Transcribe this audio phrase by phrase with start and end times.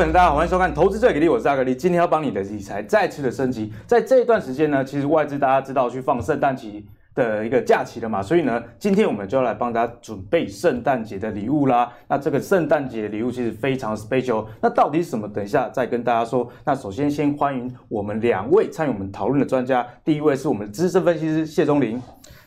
[0.00, 3.70] 大家好，欢迎收看《投资最给力》，我是阿格力，今天要帮你的理财再次的升级。
[3.86, 6.82] 在这一段时间呢，其实外资大家知道去放圣诞节
[7.14, 11.92] 的一个假期了嘛，所以呢，今天我们就要来帮大家准备圣诞节的礼物啦。
[12.08, 15.28] 那这个圣诞节礼物其实非常 special，那到底是什么？
[15.28, 16.50] 等一下再跟大家说。
[16.64, 22.00] 那首先先欢迎我们两位参与我们讨论的专家，第一位是我们的资深分析师谢宗林，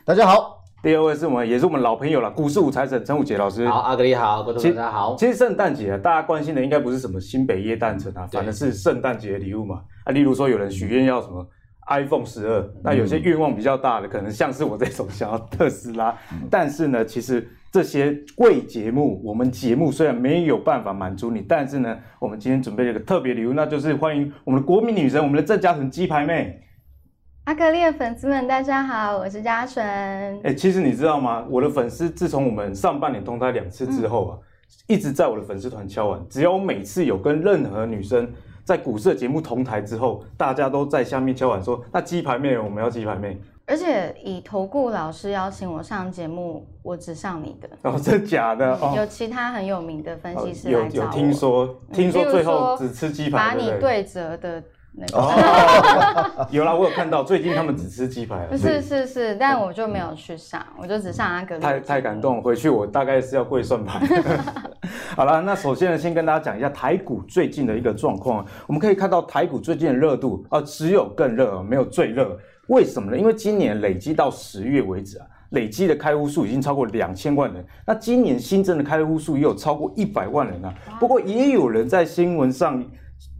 [0.03, 0.62] 大家好。
[0.83, 3.65] 第二位是我们，也是我们老朋友了，股市五财神陈武杰老师。
[3.69, 5.15] 好，阿格力好，观众大家好。
[5.15, 9.79] 其实圣诞节啊，大家关心的应该不是什么新北耶诞城啊，反而是圣诞节的礼物嘛。
[10.03, 11.47] 啊，例如说有人许愿要什么
[11.87, 16.13] iPhone 十二，那有些愿望比较大的，可能像是我这种想要特斯拉。
[16.33, 26.59] 嗯、但是呢，其实这些贵节目，我们节目虽然没有办法满足你，但是呢，我们今天准备了一个特别礼物，那就是欢迎我们的国民女神，我们的郑家纯鸡排妹。
[27.45, 29.85] 阿格力的粉丝们，大家好，我是嘉纯。
[29.85, 31.45] 哎、欸，其实你知道吗？
[31.49, 36.25] 我的粉丝自从我们上半年同台两次之后啊，嗯、一直在我的粉丝团敲碗。
[36.29, 38.31] 只要我每次有跟任何女生
[38.63, 47.69] 在股市的节目同台之后，大家都在下面敲碗说：“那鸡排妹，我们要鸡排妹。”而且以投顾老师邀请我上节目，我只上你的。
[47.81, 48.73] 哦，真假的？
[48.75, 51.03] 哦，有其他很有名的分析师来找我。
[51.03, 54.63] 有有听说，听说最后只吃鸡排，把你对折的。
[54.95, 58.47] 那个、哦， 有啦，我有看到，最近他们只吃鸡排。
[58.55, 61.61] 是是是，但我就没有去上，我就只上阿格力。
[61.61, 63.99] 太太感动，回去我大概是要跪算盘。
[65.17, 68.45] 好了，那首先呢，先跟大家讲一下台股最近的一个状况。
[68.67, 72.37] 我们可以看到台股最近的热度啊，只有更热，没有最热。
[72.67, 73.17] 为什么呢？
[73.17, 77.65] 因为今年累积到十月为止啊，累积的开户数已经超过两千万人。
[77.83, 80.71] 那今年新增的开户数也有超过一百万人啊。
[80.99, 82.83] 不过也有人在新闻上。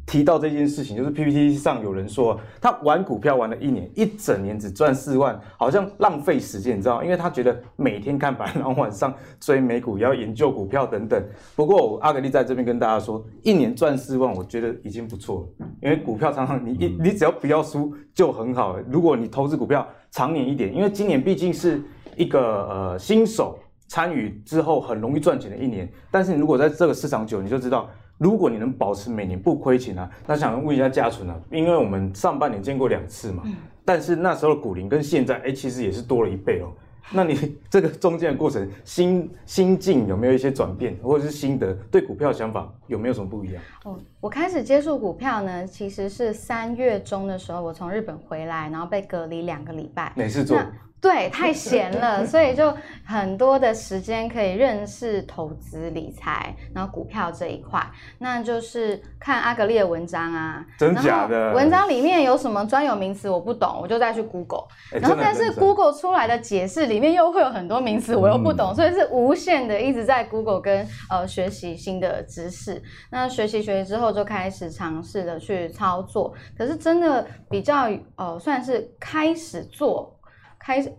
[0.05, 7.03] 提到这件事情，就是 PPT 上有人说，他玩股票玩了一年，一整年只赚四万，好像浪费时间，你知道吗？
[7.03, 11.23] 因为他觉得每天看盘，然后晚上追美股，也要研究股票等等。
[11.55, 15.67] 不过我阿格力在这边跟大家说，一年赚四万，我觉得已经不错了。
[15.81, 18.83] 因为股票常常你一你只要不要输就很好了。
[18.89, 21.81] 如果你投资股票长年一点，因为今年毕竟是
[22.17, 27.89] 一个呃新手参与之后很容易赚钱的一年，但是你如果在这个市场久，你就知道。
[28.23, 33.53] 如果你能保持每年不亏钱啊，那想问一下家纯啊，因为我们上半年见过两次嘛，嗯、
[33.83, 36.71] 但是那时候的股龄跟现在，哎、欸，其实也是多了一倍哦。
[37.11, 41.73] 那你 这个中间的过程心心境有没有一些转变，或者是心得？
[41.91, 43.61] 对股票想法有没有什么不一样？
[43.83, 50.57] 哦，我开始接触股票呢，其实是三月中的时候，我从日本回来，然后被隔离两个礼拜，没事做。
[51.03, 52.73] 对，太闲了， 所以就
[53.05, 57.85] 很多的时间可以认识投资理财，然后股票这一块，
[58.19, 61.51] 那就是看阿格力的文章啊，真假的？
[61.53, 72.81] 文章里面有什么专有名词我不懂，我就再去 Google，然后但是 Google 出来的解释里面又会有很多名词我又不懂，嗯、所以是无限的一直在 Google 跟呃学习新的知识。
[73.11, 80.17] 那学习学习之后就开始尝试的去操作，可是真的比较呃算是开始做。
[80.63, 80.93] 开始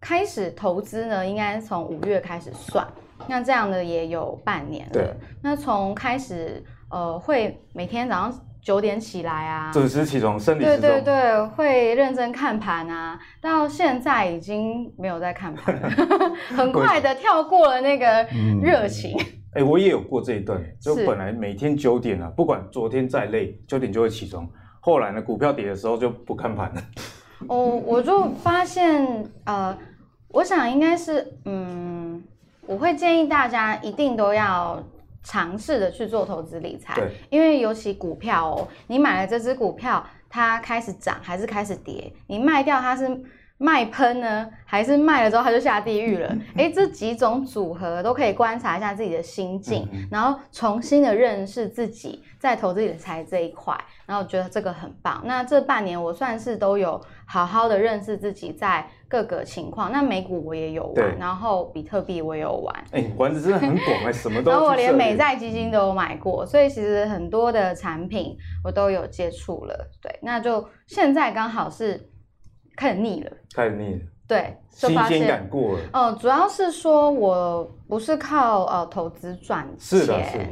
[0.00, 2.86] 开始投资呢，应该从五月开始算，
[3.26, 4.92] 那这样的也有半年了。
[4.92, 15.90] 对，那从开始呃，会每天早上九点起来啊，准时起床，生理对对对，会认真看盘啊，到现在已经没有在看盘了，
[16.56, 18.26] 很快的跳过了那个
[18.62, 19.18] 热情。
[19.54, 24.48] 哎、我也有过这一段， 就本来每天九点啊，不管昨天再累，九点就会起床。
[24.80, 26.82] 后来呢，股票跌的时候就不看盘了。
[27.46, 29.76] 哦，我就发现，呃，
[30.28, 32.22] 我想应该是，嗯，
[32.66, 34.82] 我会建议大家一定都要
[35.22, 37.00] 尝试的去做投资理财，
[37.30, 43.08] 因为尤其股票哦，你买了这只股票，它开始涨还是开始跌，你卖掉它是
[43.56, 46.36] 卖喷呢，还是卖了之后它就下地狱了？
[46.56, 53.76] 诶，这几种组合都可以观察一下自己的心境，嗯、然后重新的认识自己在投资理财这一块。
[54.06, 55.22] 然后我觉得这个很棒。
[55.26, 59.92] 那这半年我算是都有好好的认识自己在各个情况。
[59.92, 62.84] 那美股我也有玩，然后比特币我也有玩。
[62.92, 64.50] 哎，玩的真的很广哎，什么 都。
[64.50, 69.90] 然后我连美债基金都有买过，所以其实很多的产品我都有接触了。
[70.00, 72.08] 对，那就现在刚好是
[72.76, 74.00] 开始腻了，开始腻了。
[74.26, 75.80] 对，新鲜感过了。
[75.92, 80.00] 哦、呃，主要是说我不是靠呃投资赚钱。
[80.00, 80.44] 是的，是的。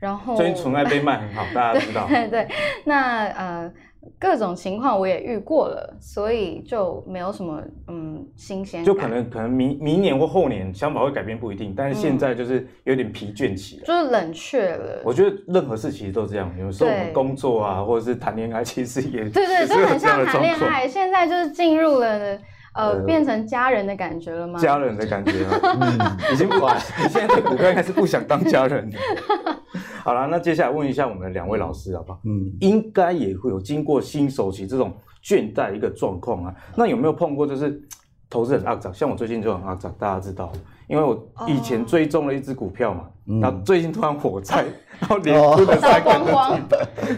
[0.00, 2.06] 然后最近纯爱被卖很好， 大家知道。
[2.08, 2.48] 对 对，
[2.84, 3.70] 那呃
[4.18, 8.82] 各种情况我也遇过了，所以就没有什么嗯新鲜。
[8.82, 15.02] 就可能可能明明年或后年想法会改变不一定，但是现在就是有点疲倦期了，就是冷却了。
[15.04, 20.88] 我觉得任何事其实都这样，有时候我们工作啊，或者是谈恋爱，其实也对对，就很像谈恋爱。
[20.88, 22.38] 现在就是进入了。
[22.74, 24.58] 呃，变成家人的感觉了吗？
[24.58, 25.44] 家人的感觉，
[25.80, 25.98] 嗯，
[26.32, 26.54] 已经不，
[27.02, 28.98] 你现在对股票应该是不想当家人的。
[30.02, 32.20] 好了，那接下来问一下我们的两位老师好不好？
[32.24, 36.54] 嗯，应该也会有经过新手期这种倦怠一个状况啊。
[36.74, 37.80] 那有没有碰过就是
[38.30, 38.94] 投资很肮脏？
[38.94, 40.50] 像我最近就很肮脏，大家知道，
[40.88, 44.64] 因为我以前追踪了一只股票嘛，哦、然后最近突然火灾，
[45.00, 46.58] 然后连出的三根光。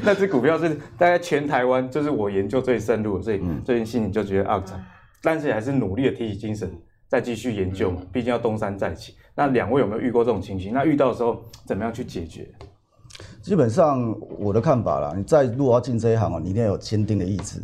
[0.03, 4.81] 那只股票是大概全台湾就是我研究最深入，所以最近心里就觉得肮脏，
[5.23, 6.71] 但是还是努力的提起精神。
[7.09, 9.15] 再继续研究嘛，毕竟要东山再起。
[9.35, 10.73] 那两位有没有遇过这种情形？
[10.73, 12.51] 那遇到的时候怎么样去解决？
[13.43, 17.63] 基本上我的看法啦，你在如果要进这一行啊，你一定要有坚定的意志。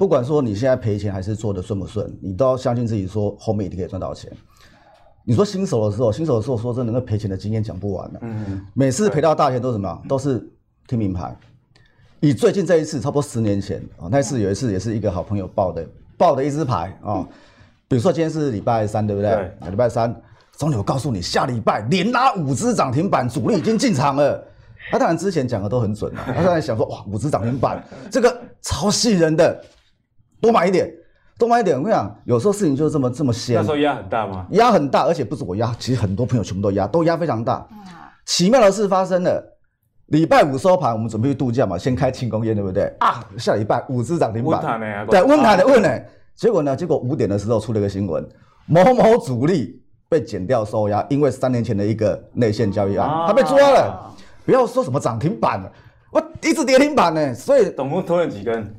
[0.00, 4.32] 不管说你现在赔钱还是做的顺不顺，你都要相信自己，说后面一定可以赚到钱。
[5.24, 8.18] 你说新手的时候，新手的时候说真的，那赔钱的经验讲不完的。
[8.22, 10.02] 嗯，每次赔到大钱都是什么？
[10.08, 10.44] 都是
[10.88, 11.36] 听名牌。
[12.18, 17.24] 以最近这一次，差不多十年前啊，那次有一次也是一个好朋友报的，报的一支牌啊。
[17.88, 19.30] 比如说今天是礼拜三，对不对？
[19.60, 19.70] 对。
[19.70, 20.14] 礼拜三，
[20.52, 24.44] 总理我告诉你，下礼拜连拉五只涨停板，主力已经进场了。
[24.90, 29.58] 他当然之前讲的都很准了，他 当然想说，哇，五只涨停板，这个超吸引人的，
[30.40, 30.90] 多买一点，
[31.38, 31.76] 多买一点。
[31.76, 33.56] 我跟你讲，有时候事情就是这么这么鲜。
[33.56, 34.46] 那时候压很大吗？
[34.50, 37.66] 压很大，而且不是我压，其实很多朋友全部都压，都压非常大。
[38.24, 39.57] 奇妙的事发生了，
[40.08, 42.84] 礼拜五收盘，我们准备去度假嘛，先开庆功宴，对不对？
[43.00, 45.06] 啊，下礼拜五只涨停板。
[45.08, 45.88] 对，温台的问呢？
[46.34, 46.74] 结果呢？
[46.74, 48.26] 结果五点的时候出了一个新闻，
[48.66, 54.14] 某某主力被减掉收押，因为三年前的一个内线交易案，啊、他被抓了。
[54.46, 55.70] 不要说什么涨停板了，
[56.10, 57.34] 我一直跌停板呢。
[57.34, 58.74] 所以总共吞了几根？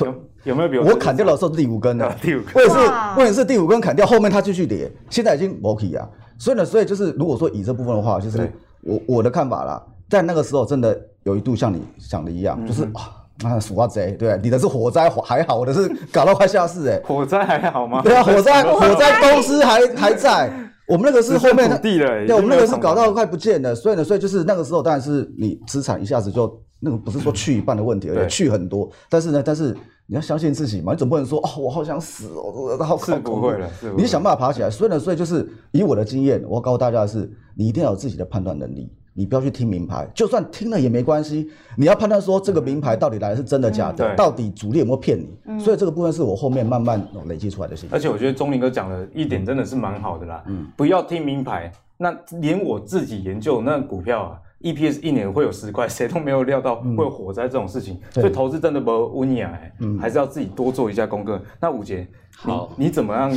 [0.00, 0.86] 有有没有比我？
[0.86, 2.54] 我砍掉的时候是第五根呢，第五根。
[2.54, 2.74] 我也是，
[3.18, 6.08] 我也是第五根砍掉，后面它继续跌，现在已经没起啊。
[6.36, 13.20] 所以呢，所以就是如果说以这部分的话，就是我我的看法啦，在那个时候真的有一度像你想的一样，嗯、就是啊。
[13.42, 17.02] 啊，鼠啊贼，对，你的是火灾还好，我的是搞到快下市哎。
[17.04, 18.00] 火灾还好吗？
[18.00, 20.48] 对啊， 火灾火灾公司还还在，
[20.86, 22.24] 我们那个是后面的地了。
[22.28, 26.48] 对，我们那个是搞到快不见了，所以呢，所以就是那个时候，当然是你资产一下子就
[26.78, 28.88] 那个不是说去一半的问题，而且去很多。
[29.10, 34.70] 但是呢，但是你要相信自己嘛，你总不能说哦，我好想死哦，好是不会了，你想办法爬起来。
[34.70, 38.92] 所以呢，所以就是以我的经验，我告诉大家的是，你一定要有自己的判断能力。
[39.14, 41.48] 你不要去听名牌，就算听了也没关系。
[41.76, 45.28] 你要判断说这个名牌到底来的是真的假的，嗯、到底主力有没有骗你。
[45.46, 47.94] 嗯、所以这个部分是我后面慢慢累积出来的信息。
[47.94, 50.42] 而且我觉得钟林哥讲的一点真的是蛮好的啦。
[50.48, 51.72] 嗯，不要听名牌。
[51.96, 57.94] 那连我自己研究那股票啊，EPS 一年会有十块， 谁都没有料到会有火灾这种事情。
[58.16, 61.40] 嗯、所以投资真的不温雅，嗯，还是要自己多做一下功课。
[61.60, 62.04] 那五杰，
[62.36, 63.30] 好，你怎么样？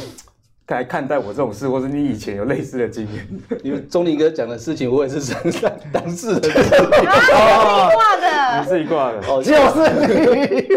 [0.68, 3.26] 该看待我这种事，或是你以前有类似的经验？
[3.64, 6.42] 因为钟林哥讲的事情，我也是身上当事人。
[6.42, 9.60] 啊，挂的，你自己挂的，哦，就是
[10.36, 10.68] 你，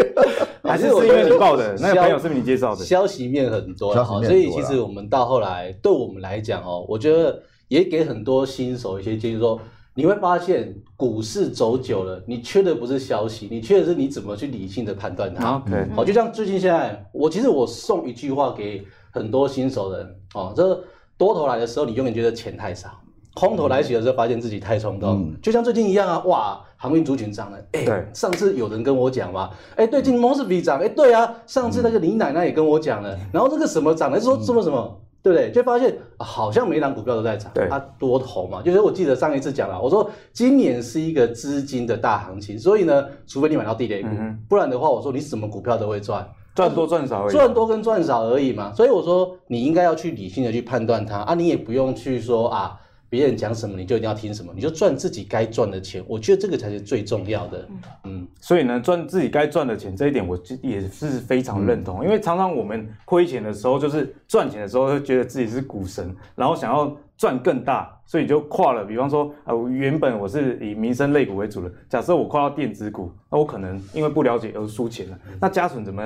[0.63, 1.75] 还是是因为你报的？
[1.83, 2.85] 那个朋友是不是你介绍的？
[2.85, 3.93] 消息面很多，
[4.23, 9.59] 所以其实我们到后来，对我们来讲哦，我觉得也给很多新手一些建议，说
[9.93, 15.57] 你会发现股市走久了，你缺的不是消息，你缺的是你怎么去理性的判断它。
[15.57, 18.85] OK，好，就像最近现在，我其实我送一句话给。
[19.11, 20.83] 很多新手人哦，这
[21.17, 22.89] 多头来的时候，你永远觉得钱太少；
[23.35, 25.21] 空头来袭的时候，发现自己太冲动。
[25.21, 27.57] 嗯、就像最近一样啊，哇，航运族群涨了。
[27.73, 33.13] 哎，对上次有人跟我讲嘛，哎，对，今天 Mosby 涨，哎，对啊，上次那个李奶奶也跟我讲了。
[33.15, 35.51] 嗯、然后这个什么涨了，说什么什么，嗯、对不对？
[35.51, 37.51] 就发现、啊、好像每档股票都在涨。
[37.53, 46.27] 对，它多头嘛，就是我记得上一次讲了，我说今年是一个资金的大行情，所以呢，除非你买到地雷股，嗯、不然的话，我说你什么股票都会赚。
[46.53, 51.19] 赚多赚少而已，赚多跟赚少而已嘛，所以我说你应该要去理性的去判断它。
[51.19, 52.79] 啊，你也不用去说啊，
[53.09, 57.67] 别人讲什么你就一定要听什么，你就赚自己该赚的钱，我觉得这个才是最重要的。
[58.03, 66.95] 嗯，所以呢，赚自己该赚的钱这一点，我也是非常认同，嗯、因为常常我们亏钱的时候，就是赚钱的时候，就觉得自己是股神，然后想要。
[67.21, 68.83] 赚更大，所以就跨了。
[68.83, 75.19] 比方说，啊，原本我是以民生类股为主的，假设我跨到电子股，那我可能因为不了解而输钱了。
[75.39, 76.03] 那嘉纯怎么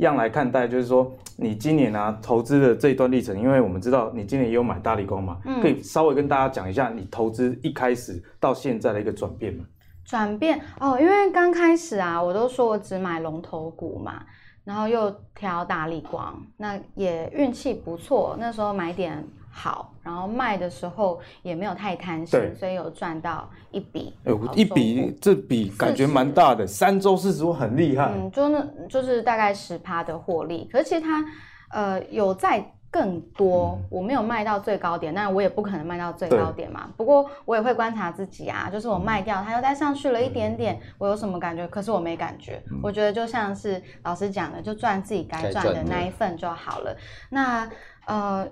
[0.00, 0.68] 样来看待？
[0.68, 9.64] 就是说，你今年啊投资的这一段历程，因为我们知道你今年也有买大力光嘛，嗯，可以稍微跟大家讲一下你投资一开始到现在的一个转变吗？
[10.04, 14.22] 转变哦，因为刚开始啊，我都说我只买龙头股嘛，
[14.64, 19.26] 然后又挑大力光，那也运气不错，那时候买点。
[19.60, 24.14] 好，然后卖的时候也没有太贪心，所以有赚到一笔。
[24.24, 28.12] 哎，一笔这笔感觉蛮大的，三周四十五很厉害。
[28.14, 30.68] 嗯，就那就是大概十趴的获利。
[30.70, 31.24] 可是其实它
[31.72, 36.88] 呃有在更多，嗯、我没有卖到最高点，那我也不可能卖到最高点嘛。
[36.96, 41.66] 不过我也会观察自己啊，就是我卖掉它又再上去了一点点，嗯、我有什么感觉？
[41.66, 46.96] 可是我没感觉，嗯、我觉得就像是老师讲的，就赚自己该赚的那一份就好了。
[47.28, 47.68] 那
[48.06, 48.48] 呃。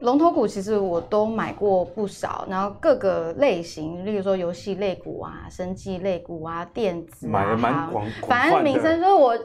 [0.00, 9.38] 龙头股其实我都买过不少，然后各个类型，例如说游戏类股啊、生技类股啊、电子啊，买的蛮广，反正民生说我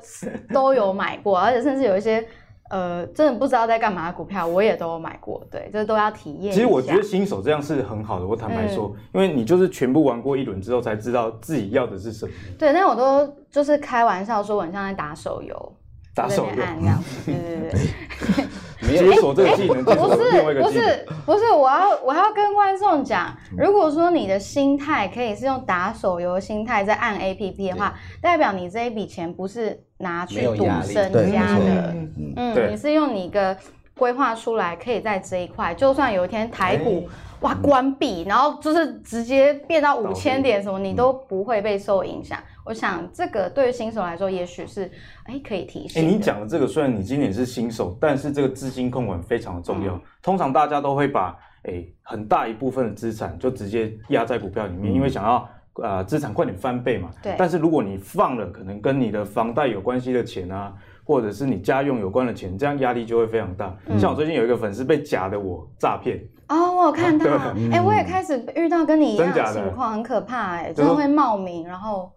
[0.54, 2.26] 都有买过，而且甚至有一些
[2.70, 5.46] 呃真的不知道在干嘛的股票，我也都有买过。
[5.52, 6.54] 对，这都要体验。
[6.54, 12.32] 其实我觉得新手这样是很好的，我坦白说，嗯、因为你就是全部玩过一轮之后，才知道自己要的是什么。
[12.58, 15.76] 对，但我都就是开玩笑说，我很像在打手游。
[16.16, 18.48] 打手游，按这样子，对对对。
[18.88, 31.96] 解锁这个技能，不是不是不是，我要我要跟观众讲，如果说你的心态可以是用打手游心态在按 APP 的话，代表你这一笔钱不是拿去赌身家的，
[32.36, 33.58] 嗯，你是用你一个
[33.98, 37.10] 规划出来，可以在这一块，就算有一天台股。
[37.42, 37.54] 哇！
[37.62, 42.40] 关闭，然后就是直接变到五千点，什么你都不会被受影响。
[42.66, 44.92] 我想这个对于新手来说，也许是
[45.26, 46.02] 哎可以提醒。
[46.02, 50.00] 哎，你讲的这个，虽然你今年是新手，但是这个资金控管非常的重要。
[50.22, 57.10] 通常大家都会把哎很大一部分的资产就直接压在股票里面，因为想要呃资产快点翻倍嘛。
[57.22, 57.36] 对。
[57.38, 63.76] 但是如果你放了可能跟你的房贷有关系的钱啊，或者是你家用有关的钱，这样压力就会非常大。
[64.00, 66.20] 像我最近有一个粉丝被假的我诈骗。
[66.48, 72.12] 哦，我有看到， 哎、嗯欸，我也开始遇到跟你一样的情况，很可怕、欸，哎，就是会冒名，然后，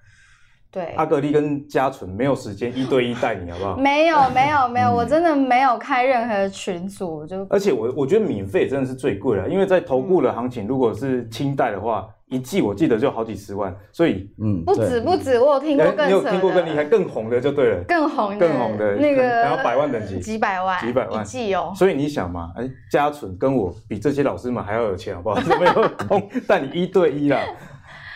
[0.70, 3.76] 对，阿格力跟嘉纯没有时间一对一带你，好不好？
[3.76, 12.08] 没有， 没有，没有，我真的没有开任何群组，就而且我我觉得免费真的是最贵了，因为在投顾的行情，如果是清代的话。
[12.30, 21.72] 一季我记得就好几十万，所以嗯，不止不止，我有听过更、欸、你有听过更厉害、更红的就对了，更红的更红的那个，然后百万等级，几百万，几百万一季哦。
[21.75, 25.40] 所以你想嘛，哎、欸，嘉纯跟我比这些老师们还要有钱，好不好？
[25.58, 27.40] 没有空带你一对一啦。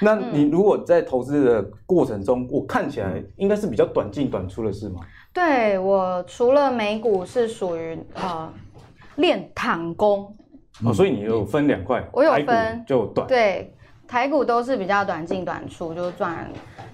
[0.02, 5.00] 那你如果在投资的过程中，我看起来应该是比较短进短出的是吗？
[5.32, 8.52] 对，我除了美股是属于呃
[9.16, 10.36] 练躺功、
[10.82, 13.72] 嗯、哦，所以你有分两块，我有分就短对。
[14.08, 16.46] 台股都是比较短进短出，就是赚。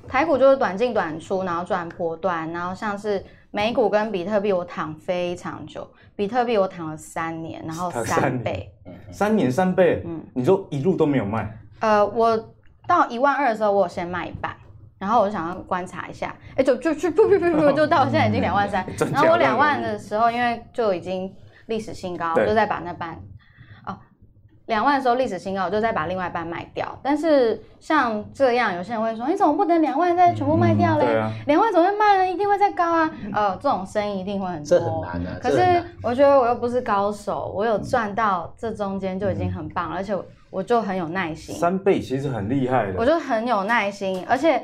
[0.06, 2.48] 台股就是短进短出，然后赚波段。
[2.52, 5.84] 然后像是美股跟比特币，我躺非常久。
[6.14, 8.72] 比特币我躺了三年，然后三倍。
[9.10, 11.58] 三年三倍，嗯，你就一路都没有卖？
[11.80, 12.38] 呃，我
[12.88, 14.50] 到一万二的时候，我有先卖一半，
[14.98, 18.84] 然后我就想要观察一下，哎，就就就不不不不，就到现在已经两万三。
[19.12, 21.32] 然后我两万的时候，因为就已经
[21.66, 23.10] 历史新高，我就再把那半
[23.86, 23.96] 哦。
[24.66, 26.98] 两万的时候历史新高，我就再把另外一半卖掉。
[27.02, 31.06] 但是像这样，有些人会说：“你怎么不等两万再全部卖掉嘞？
[31.46, 32.28] 两、万怎么会卖呢？
[32.28, 34.78] 一定会再高啊！”呃，这种生意一定会很多。
[34.78, 35.38] 这很难啊。
[35.40, 40.14] 可是我觉得我又不是高手，我有赚到这中间就已经很棒了，而且
[40.50, 41.54] 我就很有耐心。
[41.54, 42.98] 三倍其实很厉害的。
[42.98, 44.62] 我就很有耐心，而且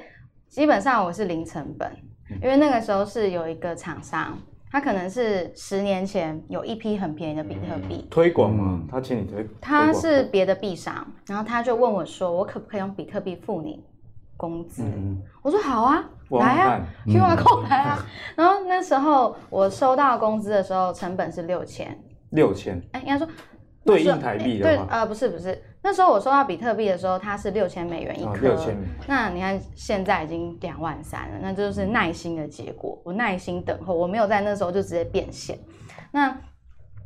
[0.49, 1.91] 基本上我是零成本，
[2.43, 4.39] 因为那个时候是有一个厂商。
[4.71, 8.83] 他可能是十年前有一批很便宜的比特币推广嘛？
[8.91, 13.85] 他请你推，他是别的币商，然后他就问我说：“我可不可以用比特币付你
[14.37, 21.97] 工资？”嗯、我说：“好啊，来啊，QR code 来啊。”然后那时候我收到工资的时候，成本是六千，
[22.31, 23.29] 六千，哎，应该说
[23.85, 25.57] 对应台币的话，对，呃，不是不是。
[25.87, 28.57] 那时候我收到比特币的时候，它是六千美元一颗。
[29.07, 32.99] 那你看现在已经两万三了，那就是耐心的结果。
[33.05, 35.59] 我耐心等候，我没有在那时候就直接变现。
[36.11, 36.35] 那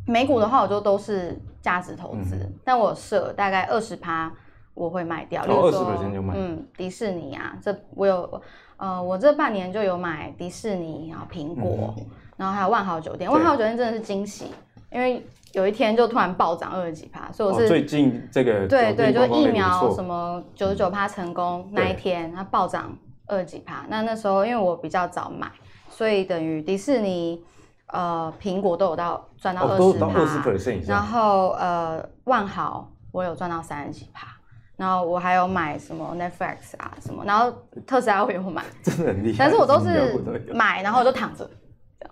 [0.06, 4.32] 美股的话，我就都是价值投资，嗯、但我设大概二十趴
[4.74, 5.42] 我会卖掉。
[5.42, 6.34] 二十趴就卖。
[6.36, 8.40] 嗯，迪士尼啊，这我有
[8.76, 12.06] 呃，我这半年就有买迪士尼，然后苹果，嗯、
[12.36, 13.28] 然后还有万豪酒店。
[13.28, 14.52] 万豪酒店真的是惊喜，
[14.92, 15.26] 因为。
[15.54, 22.94] 有一天就突然暴涨二十几趴，所以我是、哦、最近这个对对，就疫苗什么九十九趴成功那一天，它暴涨
[23.26, 23.86] 二十几趴。
[23.88, 25.50] 那那时候因为我比较早买，
[25.88, 27.42] 所以等于迪士尼、
[27.86, 30.06] 呃苹果都有到赚到二十趴，
[30.86, 34.28] 然后呃万豪我有赚到三十几趴，
[34.76, 37.50] 然后我还有买什么 Netflix 啊什么，然后
[37.86, 39.38] 特斯拉我也有买， 真的很厉害。
[39.38, 41.48] 但是我都是买，然后我就躺着。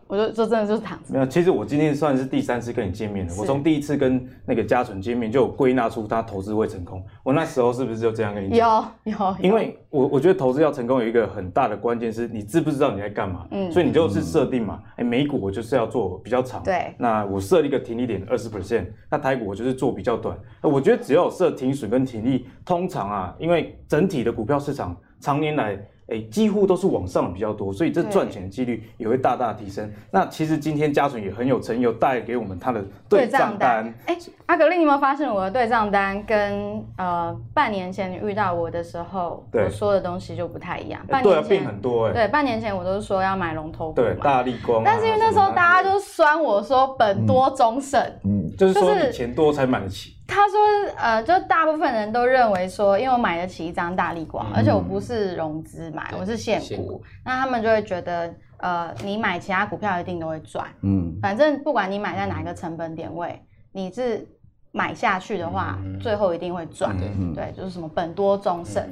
[0.09, 1.13] 我就这真的就是躺着。
[1.13, 3.33] 没有，其实我今天算是第三次跟你见面了。
[3.39, 7.05] 我从第一次跟那个嘉纯见面，就有归纳出他投资会成功。
[7.23, 8.93] 我那时候是不是就这样跟你讲？
[9.05, 9.37] 有有。
[9.41, 13.47] 因为我我觉得投资要成功有一个很大的关键是你知不知道你在干嘛。
[13.51, 13.71] 嗯。
[13.71, 16.63] 所以你就是设定嘛，哎，美股我就是要做比较长。
[16.63, 16.95] 对。
[16.99, 20.37] 那我设一个停利点二十 percent，那台股我就是做比较短。
[20.63, 25.79] 我觉得只要有设停损跟停利，通常啊，因为整体的股票市场常年来。
[26.09, 29.93] 哎，几乎都是往上比较多，所以这赚钱的几率也会大大提升。
[30.11, 33.93] 那其实今天嘉纯也很有诚意，有带给我们他的对账单。
[34.07, 41.01] 哎，阿格力，你有没有发现我的对账单跟呃半年前你遇到我的时候我说的东西就不太一样？
[41.09, 42.13] 半年前变很多哎。
[42.13, 44.83] 对，半年前我都是说要买龙头股，对，大立光。
[44.85, 50.16] 但是因为那时候大家就酸我说本多终胜，嗯，就是说你钱多才买得起。
[50.27, 50.59] 他说，
[50.97, 60.67] 呃，就大部分人都认为说，因为我买得起一张大力光，嗯、而且我不是融资买，我是现股，那他们就会觉得，呃，你买其他股票一定都会赚。
[60.83, 63.41] 嗯，反正不管你买在哪一个成本点位，
[63.73, 64.27] 你是
[64.73, 66.97] 买下去的话，嗯、最后一定会赚。
[67.01, 68.83] 嗯、对，就是什么本多终胜。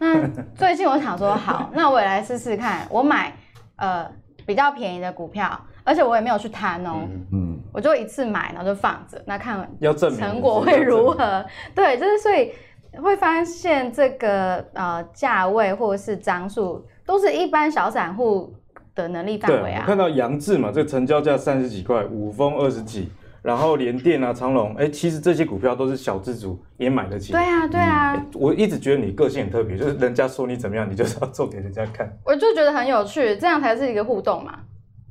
[0.00, 3.32] 嗯、那最近我想说，好， 那我也来试试看，我买
[3.76, 4.10] 呃
[4.44, 5.58] 比较便宜的股票。
[5.82, 11.44] 而且我也没有去贪哦，嗯，我就一次买，然后就放着，那看要证明成果会如何？
[11.74, 12.52] 对，就是所以
[13.00, 18.52] 会发现这个呃价位或者是张数都是一般小散户
[18.94, 19.82] 的能力范围啊。
[19.82, 23.08] 我看到杨志嘛，这个成交价三十几块，五峰二十几，
[23.42, 27.32] 然后联电啊、长隆，哎，其实这些股票都是小资主也买得起。
[27.32, 28.26] 对啊，对啊。
[28.34, 32.12] 我一直觉得你个性很特别，就是人家说你怎么样，你就是要做给人家看。
[32.24, 34.58] 我就觉得很有趣，这样才是一个互动嘛。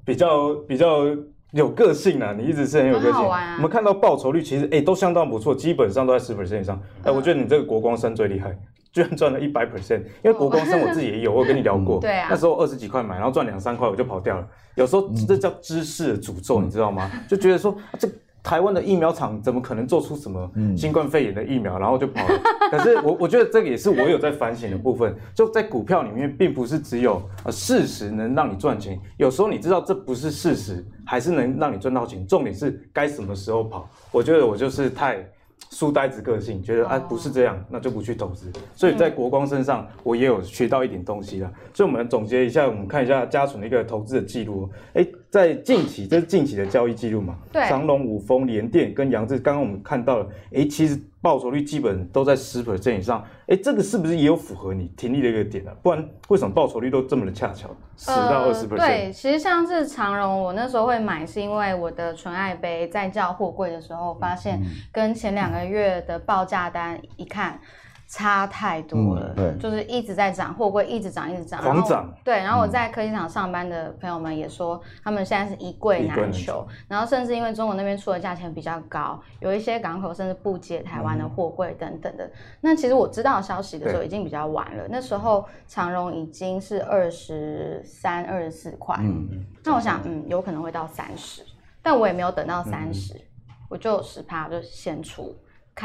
[0.05, 1.05] 比较比较
[1.51, 3.21] 有个性啊，你一直是很有个性。
[3.27, 6.79] 啊、我们看到报酬率其实哎、欸、都相当不错，基本上都在十 percent 以上。
[6.99, 8.55] 哎、呃，我觉得你这个国光生最厉害，
[8.93, 10.01] 居然赚了一百 percent。
[10.23, 11.99] 因为国光生我自己也有，我跟你聊过。
[11.99, 12.27] 对啊。
[12.29, 14.47] 那时候二十几块买，然后赚两三块我就跑掉了。
[14.75, 17.09] 有时候这叫知识的诅咒，嗯、你知道吗？
[17.27, 18.07] 就觉得说这。
[18.43, 22.39] 台湾的疫苗厂怎么可能做出什么新冠肺炎的疫苗，然后就跑了？
[22.71, 32.25] 可是我我觉得这个也是我有在反省的部分，就在股票里面，并不是只有呃事实能让你赚钱，有时候你知道这不是事实，还是能让你赚到钱。
[32.25, 33.89] 重点是该什么时候跑。
[34.11, 35.23] 我觉得我就是太。
[35.71, 38.51] 书呆子个性，觉得啊不是这样，那就不去投资。
[38.73, 41.51] 所以在国光身上，我也有学到一点东西了。
[41.73, 44.67] 所以我们总结一下，我们看一下家纯的一个投资的记录。
[44.93, 47.35] 哎，在近期，这是近期的交易记录嘛？
[47.51, 47.67] 对。
[47.67, 50.99] 长隆、五峰、联电跟扬智，刚刚我们看到了，哎，其实。
[51.21, 55.71] 报酬率基本都在十 percent 以上，哎，这个是不是也有符合你停利的一个点呢？
[55.83, 58.77] 不然为什么报酬率都这么的恰巧，十到二十 percent？
[58.77, 64.61] 对，其实像是长隆，我那时候会买，是因为我的纯爱杯在叫货柜的时候，发现
[64.93, 67.59] 跟前两个月的报价单一看。
[68.11, 72.11] 差太多了，嗯、对，就是一直在涨，货柜一直涨，一直涨，狂涨。
[72.23, 82.25] 对，然后我在科技厂上班的朋友们也说，嗯、他们现在是一柜难求，然后甚至因为中国那边出的价钱比较高，有一些港口甚至不接台湾的货柜等等的。
[82.25, 91.43] 嗯、那其实我知道消息的时候已经比较晚了，那时候长荣已经是二十三、二十四块，嗯，那我想，嗯，有可能会到三十，
[91.83, 95.37] 但我也没有等到三十、嗯，我就十趴就先出。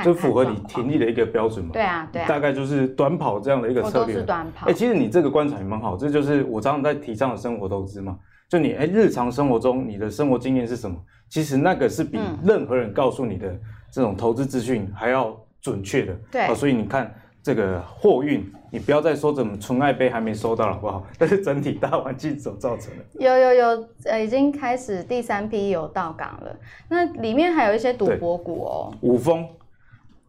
[0.03, 1.71] 就符合你停力的一个标准嘛？
[1.73, 4.15] 对啊，对啊，大概就是短跑这样的一个策略。
[4.17, 4.67] 是短跑。
[4.67, 8.19] 哎、欸，其实你这个观察也蛮好，这就是我常常在提倡的生活投资嘛。
[8.49, 10.97] 就你哎、欸，日常生活中你的生活经验是什么？
[11.29, 13.59] 其实那个是比任何人告诉你的
[13.91, 16.15] 这种投资资讯还要准确的。
[16.31, 16.55] 对、嗯。
[16.55, 21.05] 所以你看这个货运，你不要再说怎么纯爱杯还没收到了，好不好？
[21.19, 23.05] 但是整体大环境所造成的。
[23.19, 26.57] 有有有，呃，已经开始第三批有到港了。
[26.89, 29.47] 那里面还有一些赌博股哦，五丰。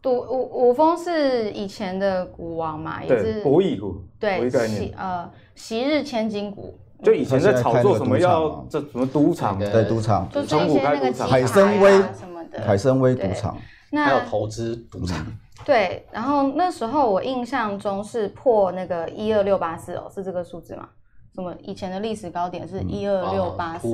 [0.06, 13.56] 五五五峰是以前的股王嘛，也是博弈股，对，昔呃昔日千金股，就以前在炒作什么要这什么赌场，对赌场，就是一些那个海参崴什么的，海参崴赌场，
[13.92, 15.26] 还有投资赌场，
[15.66, 20.88] 对，然后那时候我印象中是破那个一二六八四哦，是这个数字吗？
[21.34, 23.88] 什么以前的历史高点是一二六八四。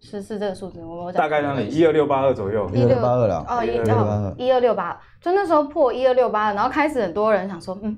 [0.00, 7.96] 是是这个数字，我我大概让你一二六八二左右，一二六八二了哦，一二一二六八，就那时候破一二六八二，然后开始很多人想说，嗯，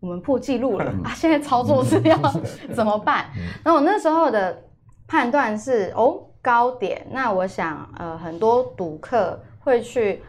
[0.00, 2.18] 我们破纪录了啊，现在操作是要
[2.74, 3.26] 怎么办？
[3.64, 4.62] 然后我那时候的
[5.06, 10.22] 判断是，哦，高点，那我想，呃，很多赌客会去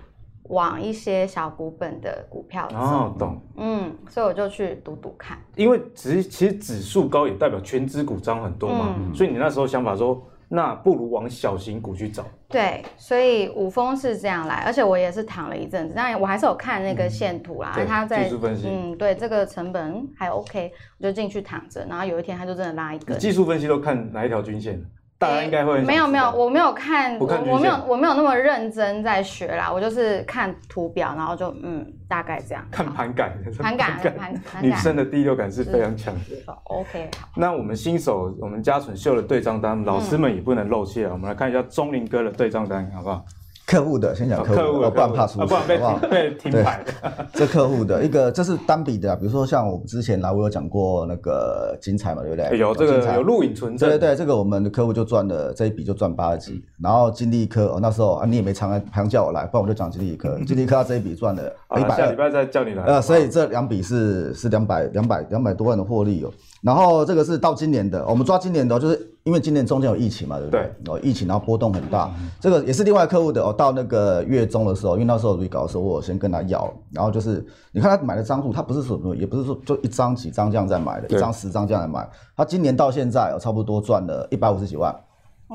[0.43, 10.23] 往一些小股本的股票走，哦，懂，嗯，所以我就去赌赌看，因为其实其实指数高也代表权值股涨很多嘛，嗯，所以你那时候想法说。
[10.55, 12.23] 那不如往小型股去找。
[12.47, 23.17] 对，所以五峰是这样来，而且我也是躺了一阵子，但我还是有看那个线图啦，嗯、它在技术分析，嗯，对，这个成本还 OK，我就进去躺着，然后有一天它就真的拉一根。
[23.17, 24.79] 技术分析都看哪一条均线？
[25.23, 32.65] 大家应该会没有没有，我没有看，我我没有我没有那么认真在学啦，我就是看图表，然后就嗯，大概这样。
[32.69, 36.53] 看 盘感，盘感盘盘感，女生的第六感是非常强的。
[36.65, 37.29] OK，好。
[37.37, 41.09] 那我们新手，我们家纯秀的对账单，老师们也不能漏气啊。
[41.13, 43.23] 我们来看一下钟林哥的对账单，好不好？
[43.65, 46.83] 客户的，先讲客户的，不然怕出错，不然被好被停牌。
[47.33, 52.57] 这客户的一个，这是单笔的，比如说像我们之前来，我有讲过那个精彩嘛，对不对？
[52.57, 53.89] 有这个有录影存证。
[53.89, 61.43] 对对，这个我们的客户就赚了这一笔就赚八十几，然后金利科哦，那时候啊你也没常来常叫我来，不然我就讲金利科，金利科他这一笔赚了
[61.77, 61.95] 一百。
[61.95, 62.83] 下礼拜再叫你来。
[62.83, 66.31] 呃，所以这两笔是是两百两百两百多万的获利哦。
[66.63, 70.71] 然后这个是到今年的，我们抓今年的，就是因为今年中间有疫情嘛，对不对？
[70.83, 70.95] 对。
[70.95, 73.51] 哦，疫情然后波动很大，这个也是另外客户的哦。
[73.51, 82.09] 到那个月中的时候，因为那时候 re 稿的时候，我先跟他要，然后就是你看他买的张数，他不是说也不是说就一张几张这样在买的，一张十张这样来买。
[82.35, 84.95] 他今年到现在哦，差不多赚了一百五十几万。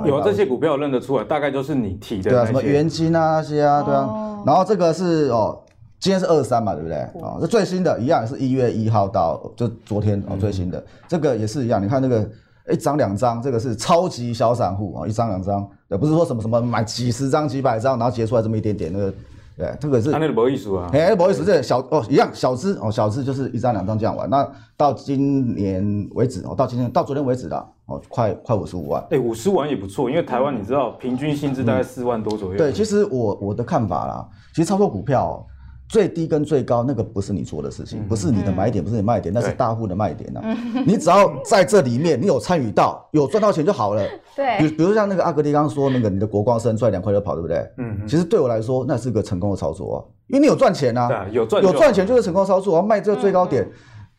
[0.05, 2.31] 有这些股票认得出来，大概就是你提的。
[2.31, 4.03] 对啊，什么元金啊那些啊，对啊。
[4.03, 5.59] 哦、然后这个是哦，
[6.01, 6.97] 今天是二三嘛，对不对？
[6.97, 11.83] 啊、哦，这最新的一样是一月一号到就昨天哦最新的，这个也是一样。
[11.83, 12.29] 你看那个
[12.71, 19.13] 一张两张，这个是超级小散户啊，一张两张，也不是说什么什么买几十张几百张，然后结出来这么一点点那个。
[19.57, 20.13] 对，这个是。
[20.13, 20.89] 他那个不好意思啊。
[20.93, 24.31] 哎，不好意思，这个小哦一样小资哦，小资就是一张两张这样玩。
[24.31, 27.57] 那到今年为止哦，到今天到昨天为止的
[27.87, 29.05] 哦，快快五十五万。
[29.11, 32.57] 哎，五十万也不错，因为台湾你知道平均薪资大概四万多左右。
[32.57, 35.45] 对，其实我我的看法啦，其实操作股票。
[35.89, 40.41] 最低跟最高那个不是你做的事情，不是你的买点，不是你卖点，那是大户的卖点呐。
[40.87, 44.03] 你只要在这里面，你有参与到，有赚到钱就好了。
[44.37, 47.67] 对，比比如像那个阿格力刚刚说那个，你的国光生赚两块就跑，对不对？
[47.79, 48.07] 嗯。
[48.07, 52.83] 其实对我来说，那是个成功的操作啊，因为你有赚钱呐，有赚有赚钱就是成功操作啊。
[52.83, 53.67] 卖这个最高点，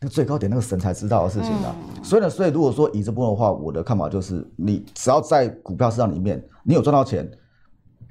[0.00, 1.72] 那最高点那个神才知道的事情啊。
[2.02, 7.30] 所以呢，所以如果说以这部分的话，我的看法就是，你只要在股票市场里面，你有赚到钱。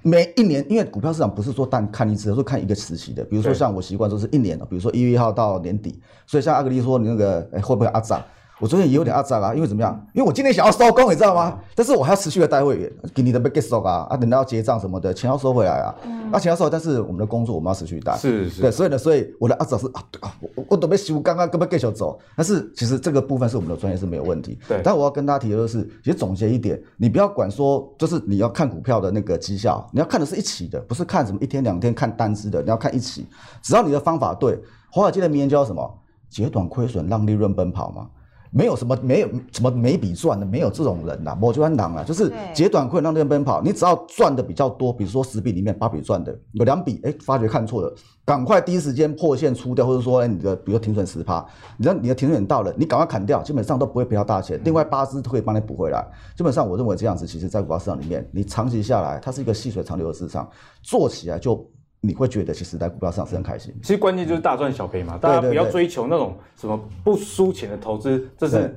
[0.01, 3.23] 每一年，因为股票市场不是说单看一次，而是看一个时期的。
[3.25, 5.99] 比如说像我习惯说是一年的，比如说一月一号到年底。
[6.25, 8.23] 所以像阿格力说，你那个哎会不会阿涨？
[8.59, 10.07] 我昨天也有点阿涨啊，因为怎么样？
[10.13, 11.57] 因为我今天想要收工，你知道吗？
[11.73, 15.95] 但是我还要持续的带会员，给你的被 get 收啊，啊等到要结账什么的，钱要收回来啊。
[16.03, 16.29] 嗯。
[16.29, 18.17] 啊钱要收，但是我们的工作我们要持续带。
[18.17, 18.61] 是是。
[18.61, 22.19] 对，所以呢，所以我的阿涨是啊，对啊，我我准备修，刚刚根本 get 走。
[22.35, 24.59] 但是其实这个部分是我们的专业是没有问题。
[24.67, 24.81] 对。
[24.83, 33.25] 但我要跟大家提的就是，其实总结一点，你不要管说，就是你要看股票的那个绩效，你要看的是一起的，不是看什么一天两天看单支的，你要看一起。
[33.61, 34.59] 只要你的方法对，
[34.91, 35.97] 华尔街的名言叫什么？
[36.29, 38.05] 截短亏损，让利润奔跑嘛。
[38.51, 43.61] 没有什么，没有什么每笔赚的，没有这种人呐、啊，我就很狼啊，就是截短困让利润奔跑。
[43.61, 47.93] 你只要赚的比较多，比如说十笔里面八笔赚的，有两笔哎发觉看错了，
[48.25, 51.45] 赶快第一时间破线出掉，或者说哎你的比如停损十趴，
[51.77, 54.59] 你知道你的停损到了，你赶快砍掉，基本上都不会赔到大钱。
[54.63, 56.03] 另外八支都可以帮你补回来。
[56.35, 60.49] 基本上我认为这样子，其实在股票市场里面，你长期下来，它是一个细水长流的市场，
[60.81, 61.65] 做起来就。
[62.01, 63.75] 你会觉得其实在股票上是很开心。
[63.81, 68.73] 其实关键就是大赚小赔嘛，大家不要追求那种什么不输钱的投资，这是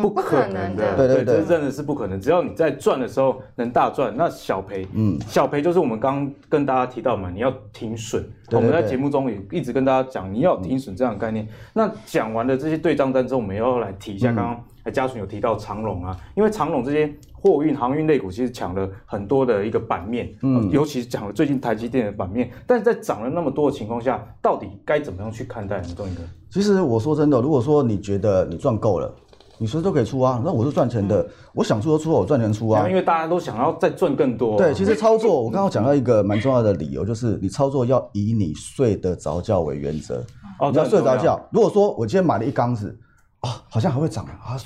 [0.00, 0.96] 不可能的。
[0.96, 2.20] 对对对，这真的是不可能。
[2.20, 8.24] 只要你在赚的时候能大赚，那小赔，嗯，小赔就是我们刚刚跟大家提到嘛，你要停损。
[8.52, 11.48] 我们在节目中也一直跟大家讲，你要停损这样的概念。
[11.72, 14.44] 那讲完了这些对账单之后，我们要来提一下刚
[14.84, 17.12] 刚嘉纯有提到长隆啊，因为长隆这些。
[17.40, 25.88] 货运航运类股其实抢了很多的一个版面，嗯，尤其是抢了最近台积电的版面，但是在涨了那么多的情况下，到底该怎么样去看待呢？
[25.96, 29.14] 东哥，其实我说真的，如果说你觉得你赚够了，
[29.58, 30.40] 你随时都可以出啊。
[30.44, 32.88] 那我是赚钱的，嗯、我想出就出，我赚钱出啊。
[32.88, 34.56] 因为大家都想要再赚更多。
[34.56, 40.24] 对，其实 操作我刚刚讲到一个蛮重要的理由，就是你操作要以你睡得着觉为原则。
[40.58, 41.40] 哦，你要睡得着觉。
[41.52, 42.98] 如果说我今天买了一缸子，
[43.40, 44.56] 啊，好像还会涨啊。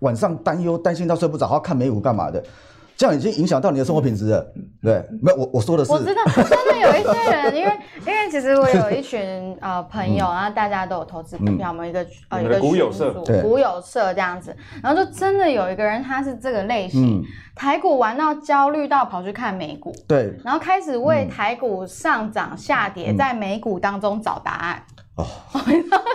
[0.00, 2.42] 晚上担忧担心到睡不着，还要看美股干嘛的？
[2.96, 4.46] 这样已经影响到你的生活品质了。
[4.82, 17.24] 对，没有我我说的是，我知道真的有一些人， 因为因为其实我有一群呃朋友啊，大家都有投资股票，我们一个呃一个股友社，股友社这样子，然后就真的有一个人他是这个类型，
[17.54, 24.82] 台股玩到焦虑到跑去看美股，对，然后开始为台股上涨下跌在美股当中找答案。
[25.20, 25.60] 哦，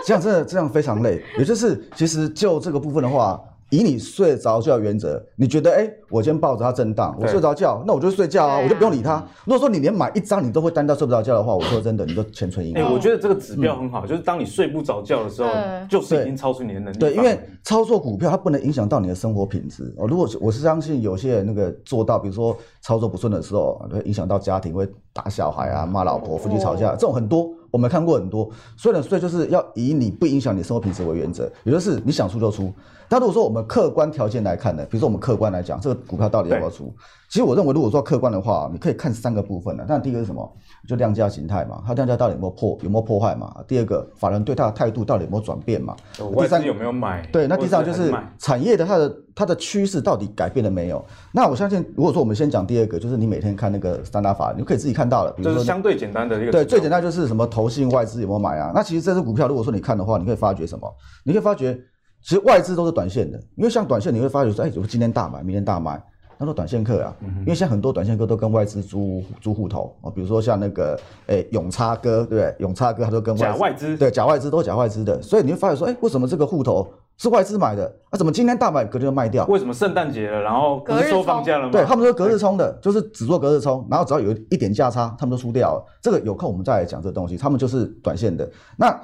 [0.04, 3.40] 这样真的这样非常累，也就是其实就这个部分的话。
[3.70, 9.16] 以你睡着觉原则，你觉得哎、欸，我今天抱着它震荡，我睡着觉，那我就睡觉啊，我就不用理它。
[9.44, 12.84] 如果说你连买一张你都会担到睡不着觉的话，我说真的，你都钱存银行。
[12.84, 15.50] 哎，我觉得这个指标很好，就是当你睡不着觉的时候，
[15.90, 16.96] 就是已经超出你的能力。
[16.96, 20.06] 对，因为操作股票它不能影响到你的生活品质哦。
[20.06, 27.50] 如果我是相信有些人那个做到，比如说操作不顺的时候，会影响到家庭，会打小孩啊，骂老婆，夫妻吵架，这种很多。
[27.70, 32.72] 我们看过很多，所以呢，所以就是要以你不影响你生活品质为原则，也就是你想出就出。
[33.08, 36.94] 但如果说我们客观条件来看呢，比如说我们客观来讲，这个股票到底要不要出？
[37.28, 39.84] 其实我认为，如果说客观的话，你可以看三个部分的。
[39.86, 40.48] 但第一个是什么？
[40.86, 43.52] 就量价形态嘛，它量价到底有没有破，有没有破坏嘛？
[43.66, 45.96] 第二个，法人对它的态度到底有没有转变嘛？
[46.38, 47.26] 第三有没有买？
[47.32, 51.04] 对，那第三就是产业的它的它的趋势到底改变了没有？
[51.32, 55.32] 那我相信，如果说我们先讲第二个，就是你每天看那个三大法人，你可以自己看到了。
[55.32, 56.52] 比如说就是相对简单的一个。
[56.52, 58.70] 对，最简单就是什么投信外资有没有买啊？
[58.72, 60.88] 那其实这支股票，如果说你看的话，你可以发觉什么？
[61.24, 61.76] 你可以发觉，
[62.26, 66.02] 其实外资都是短线的，因为像短线你会发觉说，哎，我今天大买，明天大卖。
[66.38, 72.54] 那都短线客啊，因为现在很多短线客都跟外资租租户头啊，比如说像那个诶永差哥，对不对？
[72.58, 76.86] 永差哥他都跟外资假外资，对假外资都是假外资的，所以你会发觉说，哎，为什么这个户头
[77.16, 79.46] 是外资买的，啊，怎么今天大买，隔天就卖掉？
[79.46, 81.70] 为什么圣诞节了，然后不是说放假了吗？
[81.70, 85.86] 对，他们说隔日冲的，就是只做隔日冲，然后只要有一点价差，他们都输掉了。
[86.02, 88.46] 这个有空我们再来讲这个东西，他们就是短线的。
[88.76, 88.94] 那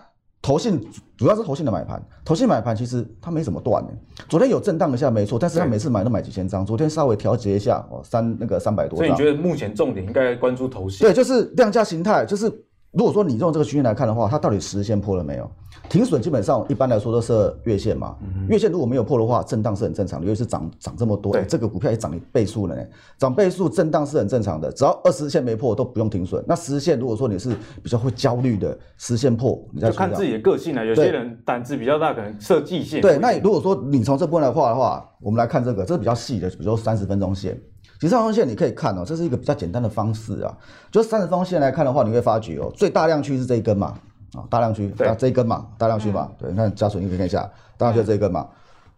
[0.42, 0.78] 投信
[1.16, 3.92] 主要是投信的买盘，投信买盘其实它没怎么断的。
[4.28, 9.06] 昨天有震荡一下没错，但是它每次买都买几千张，昨天稍微调节一下哦，三那个三百多张。
[9.06, 11.06] 所以你觉得目前重点应该关注投信？
[11.06, 12.52] 对，就是量价形态，就是。
[12.92, 15.50] 如果说你用这个区间来看的话，它到底十日线破了没有？
[15.88, 18.14] 停损基本上一般来说都是月线嘛。
[18.22, 22.82] 嗯、月线如果没有破的话，震荡是很正常的，尤其是涨涨这么多，对，这个股票也涨一倍数了呢。
[23.16, 26.44] 涨倍数震荡是很正常的，只要二十日线没破都不用停损。
[26.46, 30.84] 那十日线如果说你是比较会焦虑的，十日线破，你再就看自己的个性了。
[30.84, 33.00] 有些人胆子比较大，可能设季线。
[33.00, 37.58] 对，那如果说你从这部分来画的话，我们来看这个，这是比较细的，比如说三十分钟线。
[38.02, 40.52] 其实三十分钟线你可以看哦，这是一个比较简单的方式啊。
[40.90, 43.94] 就三十分钟线来看的话，你会发觉哦，最大量区是这一根嘛，
[44.34, 48.48] 啊，大量区，啊，这一根嘛，大量区嘛，对，你看加水你可以看一下，大量区这一根嘛，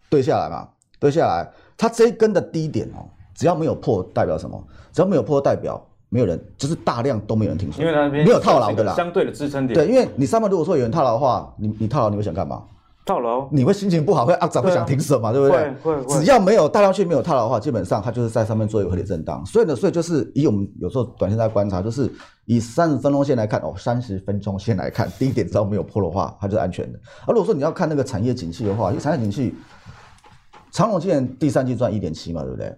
[0.09, 0.67] 对下来嘛，
[0.99, 4.59] 对下来，它这一根的低点哦，只要没有破，代表什么？
[4.91, 9.75] 只要没有破，代表没有人，就是大量都没有人停损，因为那边没有套牢的啦，相对的支撑点。
[9.75, 12.63] 对，因为你上面如果说有人套牢的话，你你套牢你会想干嘛？
[13.05, 15.71] 套牢，你会心情不好，会啊，早，会想停损嘛，对不对？
[15.83, 16.15] 会会。
[16.15, 19.45] 只要没有大量去没有套牢的话，基本上它就是在上面做一个合理震荡。
[19.45, 22.11] 所以呢，所以就是以我们有时候短线在观察，就是
[22.45, 26.99] 以三十分钟线来看哦，三十分钟线来看，低点只要没有破的话，它就是安全的。
[27.27, 29.53] 而如果说你要看那个产业景气的话，因为产业景气，
[30.71, 32.75] 长隆今年第三季赚一点七嘛，对不对？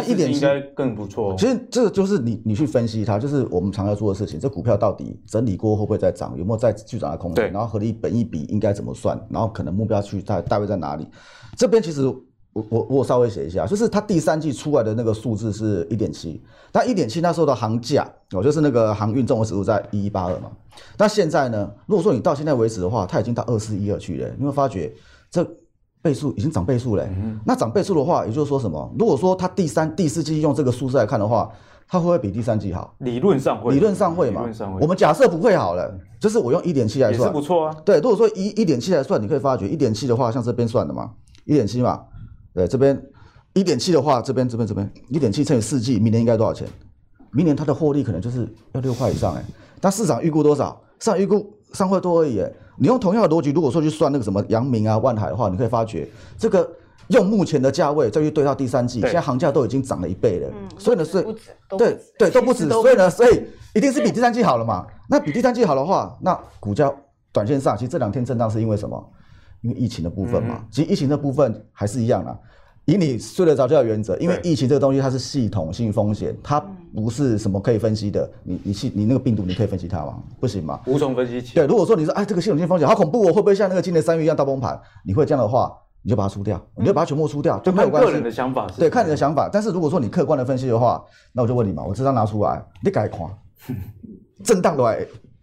[0.00, 1.34] 但一点应该更不错。
[1.38, 4.38] 其实这个就是你你去分析它，就是我们常要做的事情。
[4.38, 6.36] 这股票到底整理过会不会再涨？
[6.36, 7.44] 有没有再继续涨的空间？
[7.46, 7.50] 对。
[7.50, 9.18] 然后合理本一比应该怎么算？
[9.30, 11.06] 然后可能目标区大大概在哪里？
[11.56, 20.50] 这边其实我我我稍微写一下，就是它第三季出来的那个数字是一点七，但一点七那时候的行价哦，就是那个航运综合指数在一一八二嘛。
[20.98, 21.70] 那现在呢？
[21.86, 24.92] 如果说你到现在为止的话，它已经到二四一二去了，你会发觉
[25.30, 25.46] 这。
[26.06, 28.94] 倍数已经涨倍数了，嗯，那涨倍数的话，也就是说什么？
[28.96, 31.50] 如果说它第三、第四季用这个数字来看的话，
[31.88, 32.94] 它会不会比第三季好？
[32.98, 34.42] 理论上会，理论上会嘛？
[34.42, 34.80] 理论上会。
[34.80, 37.76] 我们假设不会好了，就是我用一点七来算，也是不错啊。
[37.84, 41.10] 对，如果说一一点七来算，你可以发觉一点七的话，像这边算的嘛，
[41.44, 42.00] 一点七嘛，
[42.54, 42.96] 对，这边
[43.54, 46.68] 一点七的话，这边这边这边一点七乘以四季，明年应该多少钱？
[47.32, 49.44] 明年它的获利可能就是要六块以上哎，
[49.80, 50.80] 但市场预估多少？
[51.00, 52.44] 市场预估三块多而已。
[52.78, 56.68] 你用同样的逻辑，如果说去算那个什么阳明啊、万海的话，你可以发觉，这个
[57.08, 60.48] 用目前的价位再去对到第三季，现在行价都已经涨了一倍了。
[60.52, 61.22] 嗯，所以呢，是，
[61.78, 63.42] 对对都不止，所以呢，所以
[63.74, 64.86] 一定是比第三季好了嘛。
[65.08, 66.92] 那比第三季好的话，那股价
[67.32, 69.12] 短线上其实这两天震荡是因为什么？
[69.62, 70.62] 因为疫情的部分嘛。
[70.70, 72.38] 其实疫情的部分还是一样的。
[72.86, 76.60] 以你睡得着觉的原则，因为疫情这个东西它是系统性风险，它
[76.94, 78.30] 不是什么可以分析的。
[78.44, 80.22] 你你系你那个病毒你可以分析它吗？
[80.38, 80.80] 不行吗？
[80.86, 81.54] 无从分析起。
[81.56, 84.80] 对，如果说你说哎这个系统性风险好恐怖哦，会不会像那个今年三月一样大崩盘？
[85.04, 88.06] 你会这样的话，你就把它出掉，你就把它全部出掉，就没有关系。
[88.06, 88.78] 个人的想法是。
[88.78, 89.50] 对，看你的想法。
[89.52, 93.20] 但是如果说你客观的分析的话，那我就问你嘛，我这张拿出来，你改看，
[94.44, 94.94] 震荡的话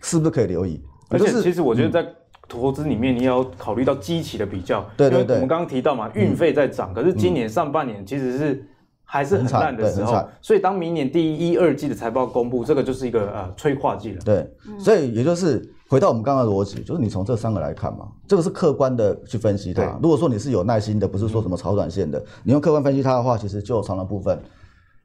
[0.02, 0.82] 是不是可以留意？
[1.10, 2.10] 而且其实我觉得在。
[2.48, 8.66] 投资里面你要考虑到基期的比较，对对对，我们刚刚提到嘛，运费在涨，可是今年上半年其实是
[9.06, 14.22] 还是很烂的时候，所以当明年第一、二季的财报公布，这个就是一个呃催化剂了。
[14.24, 19.98] 对，所以也就是回到我们刚刚的逻辑，就是你从这三个来看嘛，这个是客观的去分析它。
[20.02, 24.38] 如果说你是有耐心的，不是说什么炒短线的，你用客观分析它的话，其实就长的部分，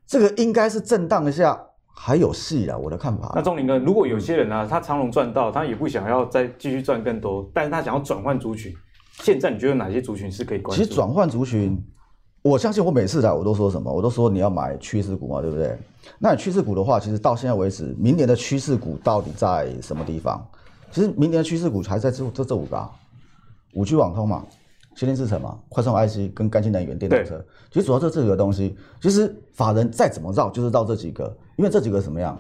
[0.07, 1.61] 这个应该是震荡一下。
[2.01, 3.33] 还有戏啊，我的看法。
[3.35, 8.73] 那钟林哥，如果有些人呢、啊，他长龙赚到，他也不想要再继续赚更多，但是他想要转换族群，
[9.23, 10.83] 现在你觉得哪些族群是可以关注？
[10.83, 11.77] 其实转换族群，
[12.43, 15.77] 我相信我每次来我都说什么，我都说你要买趋势股嘛，对不对？
[16.19, 20.43] 那你趋势股的话，其实到现在为止，明年的趋势股到底在什么地方？
[20.91, 22.91] 其实明年的趋势股还在这这这五个，啊
[23.75, 24.47] 五 G 网通嘛。
[24.99, 32.37] 先进制程嘛，快充 IC 跟干净能源电动车，其实主要这这几个东西，其实法人再怎么绕，就是绕这几个，因为这几个什么样，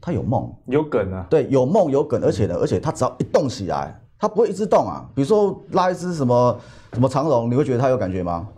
[0.00, 5.06] 它有梦，有梗啊，对，有梦有梗，而且呢，而且它只要一动起来，它不会一直动啊。
[5.14, 6.58] 比如说拉一只什么
[6.94, 8.48] 什么长荣，你会觉得它有感觉吗？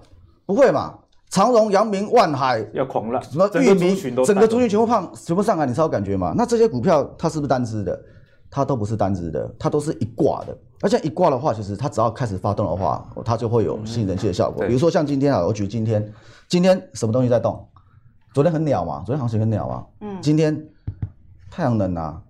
[0.47, 0.95] 不会嘛，
[1.29, 6.33] 长荣、阳明、万海要狂浪，什么裕民，整个族群全部胖，全部上来，你才有感觉嘛？
[6.37, 8.01] 那这些股票它是不是单只的？
[8.49, 10.57] 它都不是单只的，它都是一挂的。
[10.83, 14.63] 而且一挂的话，其实它只要开始发动的话，它就会有吸引人气的效果。
[14.65, 16.13] 嗯、比如说像今天啊，我举今天，
[16.49, 17.67] 今天什么东西在动？
[18.35, 19.87] 昨天很鸟嘛，昨天行情很鸟嘛。
[20.01, 20.21] 嗯。
[20.21, 20.69] 今天
[21.51, 22.21] 太阳能啊。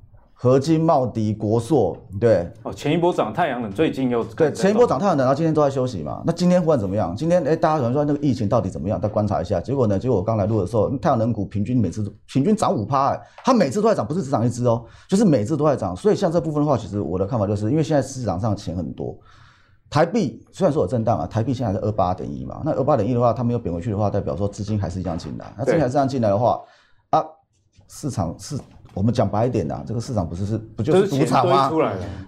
[0.43, 6.21] 合金、茂迪、国硕，对哦，前一波涨太阳能，最近又对，前一波涨太阳能，然后今天都在休息嘛。
[6.27, 7.15] 那今天忽然怎么样？
[7.15, 9.01] 今天哎，大家可能说那个疫情到底怎么样？
[9.01, 9.61] 再观察一下。
[9.61, 9.97] 结果呢？
[9.97, 15.95] 结果我刚来录的时候，太阳能股平均每次平均涨五趴，哎，它每次都在涨，不是只涨一只哦，就是每次都在涨。
[15.95, 19.17] 所以像这部分的话，其实我的看法就是因为现在市场上钱很多，
[19.89, 25.55] 台币虽然说有震荡啊，台币现在是二八点一嘛，那二八点一的话，它没有贬回去的话，代表说资金还是一样进来。
[25.57, 26.61] 那资金还是这样进来的话，
[27.11, 27.25] 啊，
[27.87, 28.59] 市场是
[28.95, 31.71] 我们讲白一点的，这个市场不是是不就是赌场吗？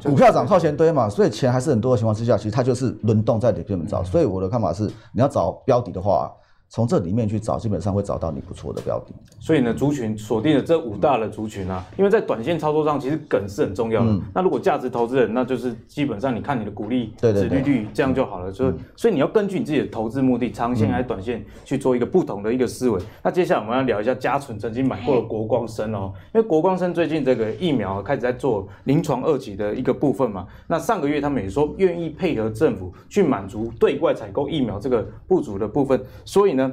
[0.03, 4.03] 股票涨靠钱堆嘛，所以钱还是很多的情况之下，其实它就是轮动在里面找。
[4.03, 6.33] 所以我的看法是，你要找标的的话。
[6.75, 9.15] 从这里面去找，基本上会找到你不错的标的。
[9.39, 14.11] 所以呢，族群锁定了这五大的族群啊，因为在短线操作上，其实梗是很重要的。
[14.11, 18.53] 嗯、那如果价值投资人，那就是基本上你看你的股利、殖利率这样就好了。
[18.53, 23.01] 所以，嗯、所以你要根据你自己的投资目的，长线还是短线去做一个不同的一个思维。
[23.01, 30.45] 嗯、那接下来我们要聊一下嘉纯曾经买过的国光生哦，因为国光生最近这个疫苗开始在做临床二级的一个部分嘛。
[30.67, 36.64] 那上个月他们也说愿意配合政府去满足对外采购疫苗这个不足的部分，所以呢。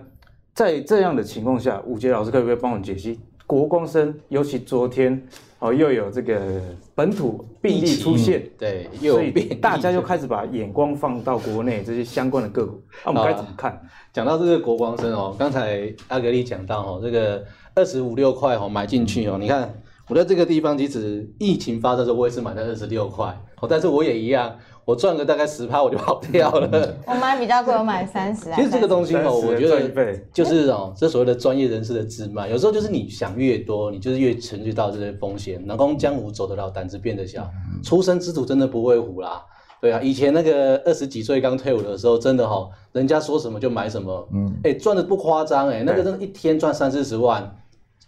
[0.53, 4.13] 在这样的情况下，武杰老师可不可以帮我们解析国光生？
[4.29, 5.21] 尤其昨天
[5.59, 6.61] 哦，又有这个
[6.95, 13.81] 本土病例出现，对，所以大家又开始把眼光放到国内这些相关的个股， 那、啊、我们该怎么看？
[14.11, 19.73] 讲到这个国光生哦，刚才阿格力讲到哦，这个二十五六块哦买进去哦，你看
[20.11, 23.27] 我在这个地方，即使疫情发生的时候，我也是买在二十六块
[23.61, 24.53] 哦，但是我也一样。
[24.83, 26.67] 我赚个大概十趴，我就跑掉了。
[27.07, 28.51] 我买比较贵，我买三十。
[28.53, 35.65] 其实这个东西哦，我觉得就是 哦，这所谓的专业人士的自卖，有时候就是你想越多，你就是越承受到这些风险。
[35.65, 37.49] 能攻江湖走得了，胆子变得小。
[37.81, 39.41] 初生之犊真的不会虎啦。
[39.79, 44.27] 对啊，以前那个二十几岁刚退伍的时候，真的哈，人家说什么就买什么。
[44.33, 44.53] 嗯。
[44.63, 47.55] 哎，赚的不夸张哎，那个真的一天赚三四十万，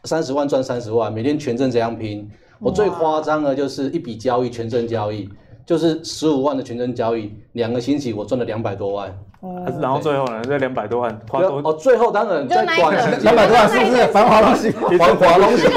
[0.06, 2.30] 三十万赚三十万，每天全证这样拼。
[2.60, 5.30] 我最夸张的就是一笔交易，全证交易。
[5.66, 9.10] 就是十五万的全证交易，两个星期我赚了两百多万。
[9.40, 9.66] 哦。
[9.82, 12.78] 然后最后呢，这两百多万花多哦，最后当然在短
[13.22, 14.72] 两百多万是不是繁华东西？
[15.00, 15.64] 繁华东西。
[15.64, 15.72] 对，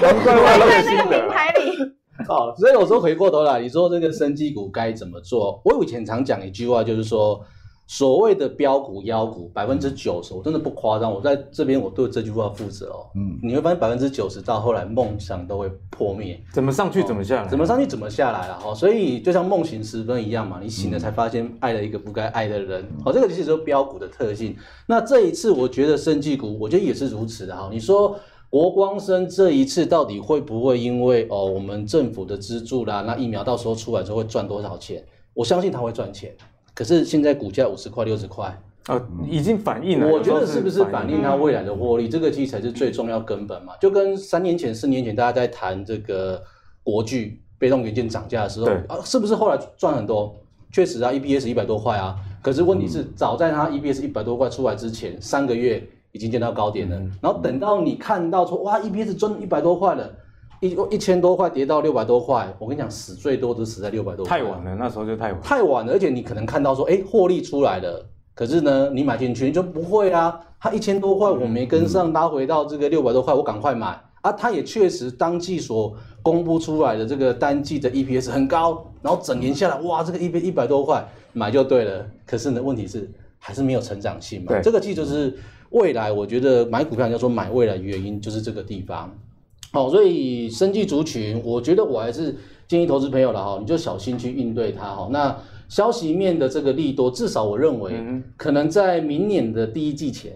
[0.00, 1.78] 在那个名牌里。
[2.26, 5.60] 好，所以我说回过头来，你说这个生技股该怎么做？
[5.66, 7.38] 我以前常讲一句话，就是说。
[7.86, 11.12] 所谓的标股妖股，百分之九十，我真的不夸张。
[11.12, 13.06] 我在这边，我对这句话负责哦。
[13.14, 16.40] 嗯，你会发现百分之九十到后来梦想都会破灭。
[16.50, 17.48] 怎么上去怎么下来？
[17.48, 18.58] 怎么上去怎么下来了？
[18.58, 22.82] 哈，所以就像梦醒时分一样嘛，你醒了才发现爱了一个不该爱的人。
[23.04, 24.56] 好，这个其实就是标股的特性。
[24.86, 27.68] 那这一次，我觉得生技股，我觉得也是如此的哈。
[27.70, 28.18] 你说
[28.48, 35.04] 国光生这一次到底会不会因为哦我们政府的资助啦，那疫苗到时候出来之后会赚多少钱？
[35.34, 36.34] 我相信他会赚钱。
[36.74, 40.08] 可是现在股价五十块六十块啊，已经反映了。
[40.08, 42.08] 我觉得是不是反映它未来的获利？
[42.08, 43.72] 这个其实才是最重要根本嘛。
[43.80, 46.42] 就跟三年前、四年前大家在谈这个
[46.82, 50.34] 国巨被动元件涨价的时候啊，是不是后来赚很多？
[50.72, 52.16] 确实啊，E B S 一百多块啊。
[52.42, 55.82] 可是问题是，早在它 E B S 一百多块出来之前，三个月
[56.12, 56.96] 已经见到高点了。
[57.22, 60.10] 然后等到你看到说哇，E B S 赚一百多块了。
[60.60, 64.38] 一一千多块跌到六百多块，我跟你讲，死最多都死在六百多块。
[64.38, 65.40] 太晚了，那时候就太晚。
[65.42, 70.40] 太晚了，而且你可能看到说，哎，获利出来了，可是呢，你买进去你就不会啊。
[70.60, 74.32] 它一千多块我没跟上，拉回到这个六百多块，我赶快买啊。
[74.32, 82.06] 它也确实当季所公布出来的这个单季的 EPS 很高，然后整年下来，哇，这个 EPS 一百多块买就对了。
[82.24, 84.46] 可是呢，问题是还是没有成长性嘛。
[84.48, 85.36] 对这个季就是
[85.70, 89.14] 未来，我觉得买股票要说买未来原因就是这个地方。
[89.74, 92.36] 好，所以生技族群，我觉得我还是
[92.68, 95.08] 建议投资朋友了哈，你就小心去应对它哈。
[95.10, 95.36] 那
[95.68, 100.32] 消息面的这个利多，至少我认为，可能在明年的第一季前，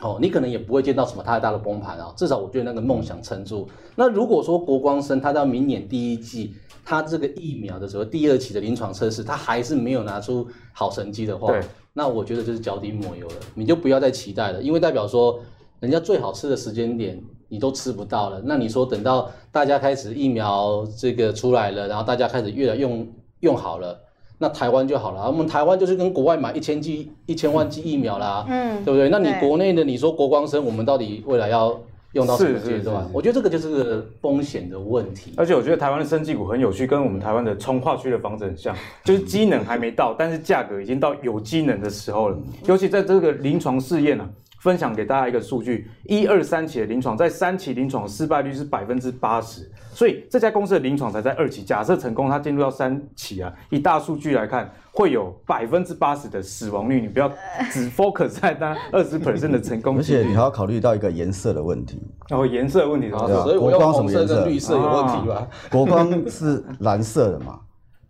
[0.00, 2.10] 哦，你可能也不会见到什么太大的崩盘啊。
[2.16, 3.68] 至少我觉得那个梦想撑住。
[3.96, 6.54] 那如果说国光生它到明年第一季，
[6.86, 11.54] 它这个疫苗的时候第二期的临床测试，它还是没有拿出好成绩的话，
[11.92, 15.38] 那我觉得就是脚底抹油了，你就不要再期待了，因为代表说
[15.80, 17.22] 人家最好吃的时间点。
[17.54, 23.06] 你都吃不到了，那你说等到大家开始疫苗这个出来了，然后大家开始越来用
[23.40, 23.96] 用好了，
[24.38, 25.24] 那台湾就好了。
[25.28, 29.08] 我们台湾就是跟国外买一千剂、一千万剂疫苗啦，嗯，对不对？
[29.08, 31.80] 那你国内的，你说国光生，我们到底未来要
[32.14, 33.08] 用到什么阶段？
[33.12, 35.32] 我觉得这个就是个风险的问题。
[35.36, 38.74] 而且我觉得台湾的生技股很有趣，跟我们台湾的从化区的房子很像，
[39.04, 42.38] 就是机能还没到，但是价格已经到有机能的时候了。
[42.66, 44.42] 尤其在这个临床试验呢、啊。
[44.64, 51.62] 分享给大家一个数据：一二三期的临床，在三期临床失败率是百分之八十，所以这家公司的临床才在二期。
[51.62, 56.98] 假设成功，它进入到三期啊，以大数据来看，会有百分之八十的死亡率。
[56.98, 57.30] 你不要
[57.70, 62.00] 只 focus 在那二十 percent 的成功率，而且你还要考虑到一个颜色的问题。
[62.30, 63.26] 哦，颜色的问题是吧？
[63.26, 64.46] 所以国光什么颜色？
[64.46, 65.46] 绿色有问题吧？
[65.70, 67.60] 国光是蓝色的嘛，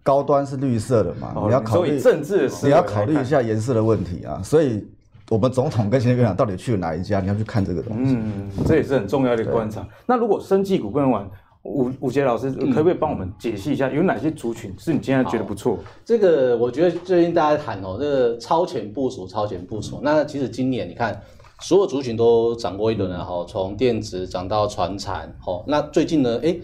[0.05, 1.33] 高端是绿色的嘛？
[1.35, 4.87] 哦、你要考虑政治，你要考虑一下颜色的问题啊，所以。
[5.31, 7.21] 我们总统跟行政院长到底去了哪一家？
[7.21, 8.15] 你要去看这个东西。
[8.15, 9.87] 嗯，这也是很重要的观察。
[10.07, 11.29] 那如果生技股不能玩，
[11.63, 15.79] 武武杰老师可不可以帮我们解析一下，有哪些族群是你现在觉得不错？
[16.05, 19.99] 这个我觉得最近大家谈哦，这个超前部署，超前部署。
[20.03, 21.19] 那其实今年你看，
[21.61, 26.55] 所有族群都涨过一轮了哈，从电子涨到船产，好，那最近呢，哎，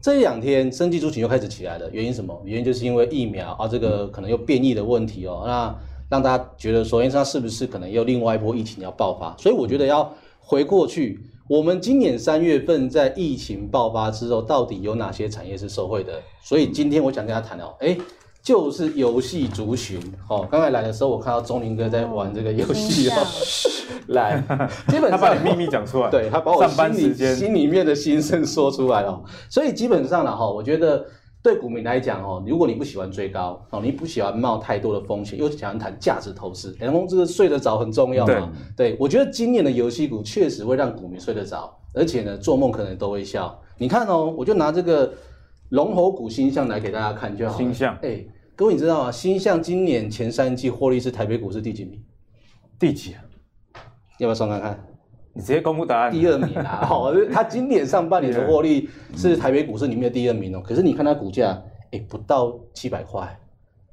[0.00, 2.42] 这两天生技族群又开始起来了，原因什么？
[2.44, 5.72] 原因就是因为疫苗啊，这个可能又变异的问题哦，那
[6.12, 9.34] 让大家觉得说，哎，它是不是可能又另外一波疫情要爆发？
[9.38, 11.18] 所以我觉得要回过去。
[11.48, 16.20] 我们今年三月份在疫情爆发之后，到底有哪些产业是受惠的？
[16.42, 17.96] 所以今天我想跟大家谈哦，哎，
[18.42, 19.98] 就是游戏族群。
[20.28, 23.26] 哦，刚才来的时候，我看到钟林哥在玩这个游戏哦。
[24.08, 24.38] 来，
[24.88, 29.18] 基本上他把你秘密讲出来，对他把我心里心里面的心声说出来了。
[29.48, 31.06] 所以基本上了哈，我觉得。
[31.42, 38.52] 对股民来讲哦，如果你不喜欢追高哦，你不喜欢冒太多的风险，又喜欢谈价值投资，然后这个睡得着很重要嘛。
[38.76, 43.60] 对，对，我觉得今年的游戏股确实会让股民睡得着，而且呢，做梦可能都会笑。
[43.76, 45.12] 你看哦，我就拿这个
[45.70, 47.58] 龙头股星象来给大家看就好。
[47.58, 48.24] 鈊象，哎，
[48.54, 49.10] 各位你知道吗？
[49.10, 52.00] 星象今年前三季获利是台北股市第几名？
[52.78, 53.24] 第几啊？
[54.18, 54.84] 要不要算看看？
[55.34, 56.12] 你直接公布答案。
[56.12, 60.62] 第二名啊，好， 他今年上半年的获利是台北股市里面的第二名哦。
[60.64, 61.60] 可是你看它股价，
[61.90, 63.38] 哎，不到七百块，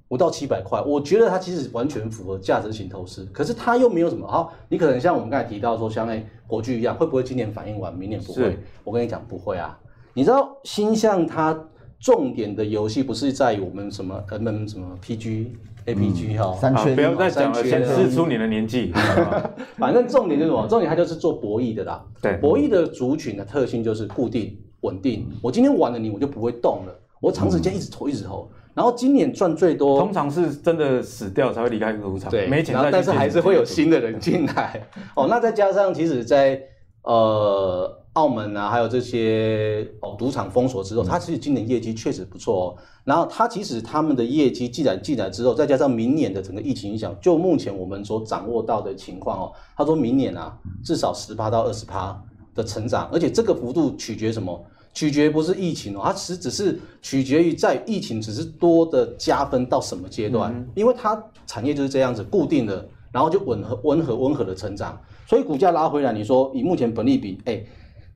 [0.08, 3.26] 不到七百块，我觉得它其实完全符合价值型投资。
[3.32, 8.58] 可是它又没有什么好，你可能像我们刚才提到说，像哎国巨一样，会不会今年反应完，明年不会？
[8.84, 9.78] 我跟你讲不会啊。
[10.14, 11.58] 你知道星象它
[12.00, 15.56] 重点的游戏不是在于我们什么 M M 什么 P G。
[15.90, 18.94] A P G 哈，三圈，不要再讲了，显示出你的年纪。
[19.78, 20.68] 反正重点就是什么？
[20.68, 22.04] 重点它就是做博弈的啦。
[22.22, 25.28] 对，博弈的族群的特性就是固定、稳定。
[25.42, 26.96] 我今天玩了你，我就不会动了。
[27.20, 28.50] 我长时间一直投，一直投。
[28.74, 32.30] 然后今年赚最多，通常是真的死掉才会离开赌场。
[32.30, 34.82] 对，没钱，然后但是还是会有新的人进来。
[35.16, 36.62] 哦，那再加上其实，在
[37.04, 37.96] 呃。
[38.14, 42.76] 澳门啊，还有这些哦，赌场封锁之后，它其实今年业绩确实不错哦。
[43.06, 52.22] 然后它其实他们的业绩既然进来之后，再加上明年的整个疫情影响，就目前我们所掌握到的情况哦，他说明年啊，至少十趴到二十趴
[52.56, 54.62] 的成长，而且这个幅度取决什么？
[54.94, 67.64] 取决不是疫情哦，它其实只是取决于在疫情只是多的加分到什么阶段，因为它产业就是这样子固定的，然后就温和温和温和的成长，所以股价拉回来，你说以目前本利比，哎。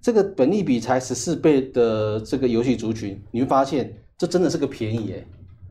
[0.06, 5.26] 这个本利比才十四倍的这个游戏族群，你会发现这真的是个便宜耶！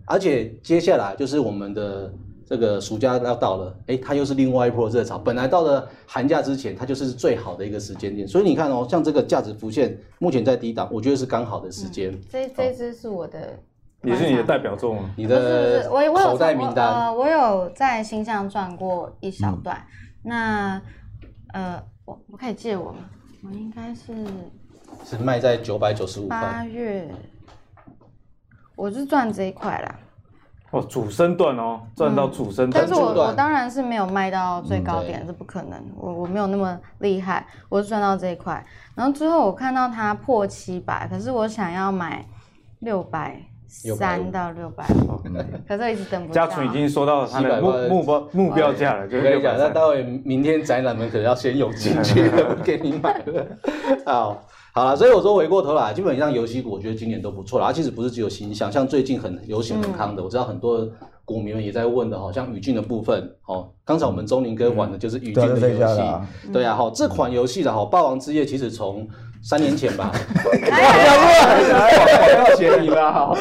[0.06, 2.10] 而且接下来就是我们的
[2.46, 5.18] 这个暑假要到了，哎，它又是另外一波热潮。
[5.18, 8.26] 本来到了寒假之前，它就是最好的一个时间点。
[8.26, 12.10] 所以你看哦，像这个价值浮现目前在低档，我觉得是刚好的时间。
[12.10, 13.58] 嗯、这这支是我的，
[14.02, 15.10] 也是你的代表作吗？
[15.14, 16.86] 你的口袋名单。
[16.86, 19.76] 呃，我有在星象赚过一小段。
[19.76, 20.82] 嗯、那
[21.52, 22.98] 呃，我我可以借我吗？
[23.44, 24.12] 我应该是
[25.04, 26.40] 是卖在九百九十五块。
[26.40, 27.08] 八月，
[28.76, 29.98] 我是赚这一块啦。
[30.70, 32.86] 哦，主升段哦，赚到主升段。
[32.86, 35.78] 但是我我当然是没有卖到最高点，这不可能。
[35.96, 38.64] 我我没有那么厉害，我是赚到这一块。
[38.94, 42.26] 然后之后我看到它破七百，可是我想要买
[42.78, 43.42] 六百。
[43.72, 44.84] 三到六百，
[45.66, 46.34] 可是我一直等不到。
[46.34, 49.56] 家纯已经说到他的目目标目标价了，就是六百。
[49.56, 53.46] 那待会明天宅男们可能要先涌进去，不 给你买了。
[54.04, 54.44] 好，
[54.74, 57.66] 好了，所以我说回过头来，基本上游戏股我觉得今年都不错了。
[57.66, 60.86] 它其实不是只有新象，像最近很流行很康的，我知道很多
[61.24, 63.34] 股民们也在问的，好像宇峻的部分。
[63.46, 66.02] 哦，刚才我们钟林哥玩的就是宇峻的游戏，
[66.52, 69.08] 对啊，好，这款游戏的哈，霸王之夜其实从。
[69.42, 70.12] 三年前吧，
[72.32, 73.36] 要不嫌你了哈。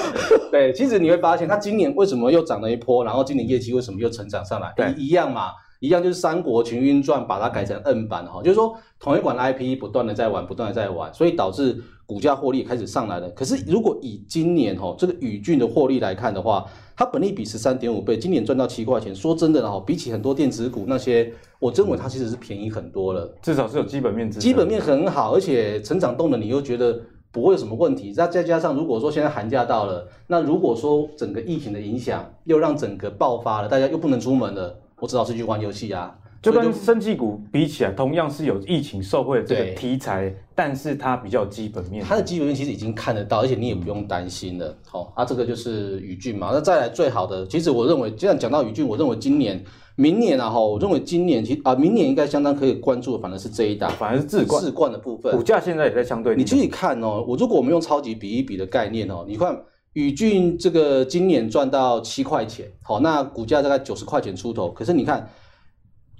[0.49, 4.73] 对，其实你会发现，它今年为什么又涨了一波，然后今年业绩为什么又成长上来？
[4.75, 13.29] 对，一样嘛，一样就是《三国群英传》把它改成 N 版哈，就是说同一款 IP 不断的在玩，不断的在玩，所以导致股价获利也开始上来了。
[13.29, 16.65] 可是如果以今年哈这个宇峻的获利来看的话，
[16.95, 19.15] 它本利比十三点五倍，今年赚到七块钱。
[19.15, 23.33] 说真的哈，比起很多电子股那些，我认为它其实是便宜很多了。
[23.41, 26.99] 至少是有基本面，基本面很好，而且成长动能你又觉得
[27.31, 28.13] 不会有什么问题。
[28.15, 36.15] 那再加上，如果说现在寒假到了，那如果说整个疫情的影响又让整个爆发了，大家又不能出门了，我只好是去玩游戏啊。
[36.41, 42.03] 就跟生技股比起来，同样是有疫情受惠的这个题材，但是它比较基本面。
[42.03, 44.75] 它的基本面其实已经看得到，而且你也不用担心了。
[44.87, 46.49] 好，啊，这个就是宇峻嘛。
[46.51, 49.63] 那再来最好的，其实我认为，既然讲到宇峻，我认为今年、
[49.95, 55.31] 明年啊，哈，我认为今年其啊，明年应该相当可以关注的，反而是这一档，反而是自冠智冠的部分。
[55.35, 57.23] 股价现在也在相对，你自己看哦。
[57.27, 59.55] 我如果我们用超级比一比的概念哦，你看
[59.93, 65.29] 宇峻这个今年赚到七块钱，好，那股价大概九十块钱出头，可是你看。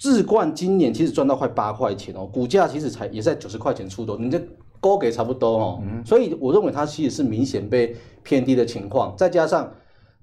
[0.02, 4.42] 智冠今年其实赚到快八块钱哦，股价其实才也在九十块钱出头，你这
[4.80, 5.84] 高给差不多哦。
[5.84, 9.72] 嗯、所以我认为它其实是明显被偏低的情况，再加上。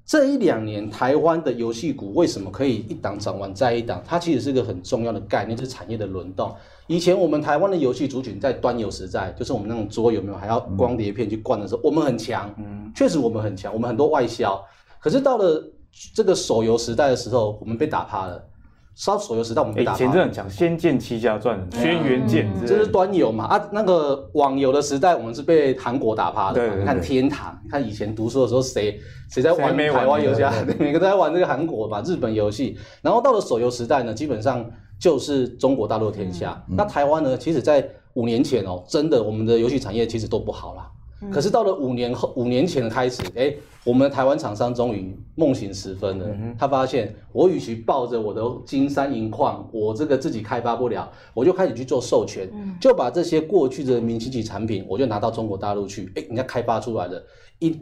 [0.04, 4.02] 这一两年，台湾的游戏股为什么可以一档涨完再一档？
[4.06, 6.50] 它其实是一个很重要的概念，就是产业的轮动。
[6.86, 14.58] 以前我们台湾的游戏族群在端游时代，就是我们那种桌游有没有还要光碟片去灌的时候，我们很强，嗯，确实我们很强，我们很多外销。
[14.98, 15.62] 可是到了
[16.14, 18.42] 这个手游时代的时候，我们被打趴了。
[18.98, 19.96] 烧手游时代，我们被打趴。
[19.96, 23.44] 以前真的很强，《仙剑奇侠传》、《轩辕剑》，这是端游嘛？
[23.44, 26.76] 啊，那个网游的时代，我们是被韩国打趴的。
[26.76, 28.98] 你看天堂，你看以前读书的时候，谁
[29.30, 30.52] 谁在玩台湾游戏啊？
[30.80, 32.76] 每个都在玩这个韩国吧，日本游戏。
[33.00, 34.68] 然后到了手游时代呢，基本上
[34.98, 36.60] 就是中国大陆天下。
[36.68, 40.90] 嗯、那台湾呢，其实在五年前哦，真的我们的游戏产业其实都不好啦。
[41.32, 43.52] 可是到了五年后，五年前的开始，哎，
[43.84, 46.26] 我们台湾厂商终于梦醒时分了。
[46.58, 52.48] 他发现，我与其抱着我的金山银矿，我这个自己开发不了，我就开始去做授权，
[52.80, 57.22] 就把这些过去的明星级产品，我就拿到中国大陆去，哎，人家开发出来的，
[57.58, 57.76] 一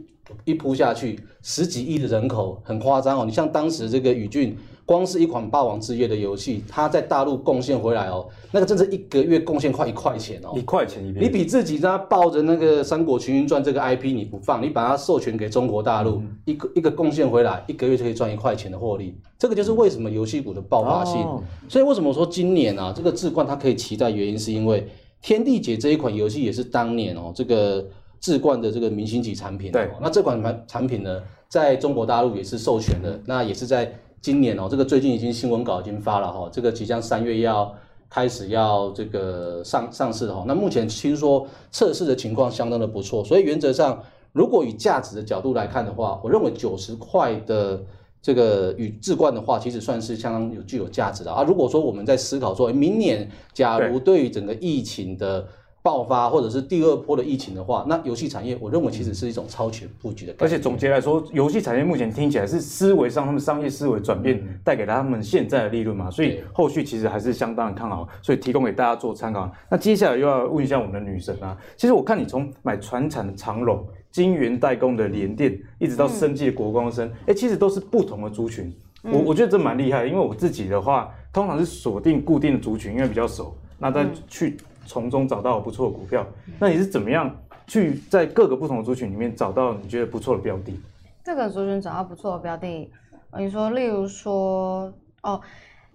[0.45, 3.25] 一铺下去，十几亿的人口，很夸张哦。
[3.25, 4.57] 你像当时这个宇峻。
[4.87, 11.25] 光是一款《霸王之夜》的游戏，它在大陆贡献回来哦，那个真是一个月贡献快一块钱哦，一块钱一片。
[11.25, 19.13] 你比自己在抱着那个《三国群英传》这个 IP 你不放，你把它授权给中国大陆，嗯、一个一个贡献回来，一个月就可以赚一块钱的获利。
[19.37, 21.21] 这个就是为什么游戏股的爆发性。
[21.21, 24.81] 哦、所以为什么说今年啊，这个智冠它可以期待，原因是因为
[25.21, 27.85] 《天地解》这一款游戏也是当年哦，这个
[28.21, 29.73] 置冠的这个明星级产品、哦。
[29.73, 33.93] 对，那这款产产品呢，在中国大陆也是授权的，嗯、那也是在。
[34.21, 37.73] 今年哦，这个最近已经新闻稿已经发了哈，这个即将三月要
[38.09, 40.43] 开始要这个上上市哈。
[40.47, 44.03] 那目前听说测试的情况相当的不错，所以原则上，
[44.33, 47.81] 如果以价值的角度来看的话，我认为九十块的
[48.21, 51.43] 这个与智冠的话，其实算是相当有具有价值的啊。
[51.43, 55.47] 如果说我们在思考说，明年假如对于整个疫情的
[55.87, 60.35] 爆发或者是第二波的疫情的话，那游戏产业我认为其实是一种超前布局的。
[60.37, 69.49] 而且总结来说，游戏产业目前听起来是思维上他们商业思维转变带给了他们现在的利润嘛，所以后续其实还是相当看好，所以提供给大家做参考。
[69.69, 73.81] 那接下来又要问一下我们的女神啊，其实我看你从买船产的长隆、
[74.11, 78.69] 晶圆代工的联电，一直到生技的国光生，哎、嗯欸，其实都是不同的族群。
[79.03, 84.57] 我我觉得这蛮厉害的，因为我自己的话，通常是锁定固定的族群，因为比较熟，那再去。
[84.87, 86.25] 从中找到不错的股票，
[86.57, 87.29] 那你是怎么样
[87.67, 90.79] 去在各个不同的族群里面找到你觉得不错的标的？
[91.23, 92.89] 这个族群找到不错的标的，
[93.37, 95.41] 你说，例如说，哦，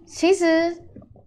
[0.05, 0.77] 其实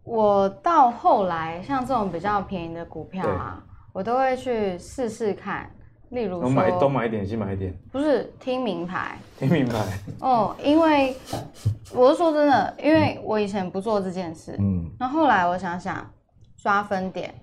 [0.05, 3.63] 我到后来像这种比较便宜的股票啊，
[3.93, 5.69] 我都会去试试看。
[6.11, 9.85] 例如说，买东买一点，西买一点，不是听名牌，听名牌。
[10.21, 11.17] 哦，因为
[11.93, 16.09] 我是说真的，因为我以前不做这件事，嗯，那后来我想想，
[16.57, 17.35] 刷分点。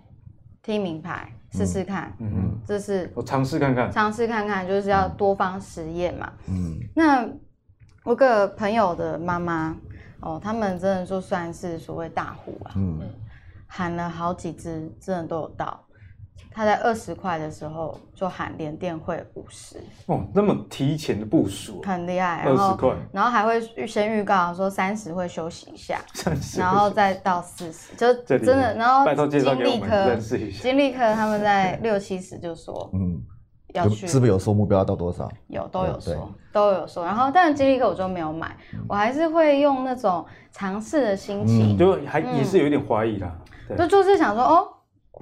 [0.64, 7.28] 听名牌试试看，嗯嗯，这是我尝试看看，尝试看看就是要多方实验嘛，嗯，那
[8.03, 9.76] 我个朋友的妈妈，
[10.22, 13.01] 哦，他们真的就算是所谓大户啊，嗯，
[13.68, 15.83] 喊了好几只，真的都有到。
[16.56, 22.44] 他在二十块的时候就喊联电会五十哦，那么提前的部署，很厉害。
[22.44, 26.00] 二十块，然后还会预先预告说三十会休息一下，
[26.58, 28.76] 然后再到四十，就真的。
[28.76, 30.16] 然后金立科，
[30.62, 33.20] 金立科他们在六七十就说，嗯，
[33.74, 35.28] 要去，是不是有说目标要到多少？
[35.48, 37.04] 有，都有说，都有说。
[37.04, 38.56] 然后，但是金立科我就没有买，
[38.88, 43.36] 我还是会用那种尝试的心情，就还也是有一点怀疑啦，
[43.76, 44.68] 就就是想说哦。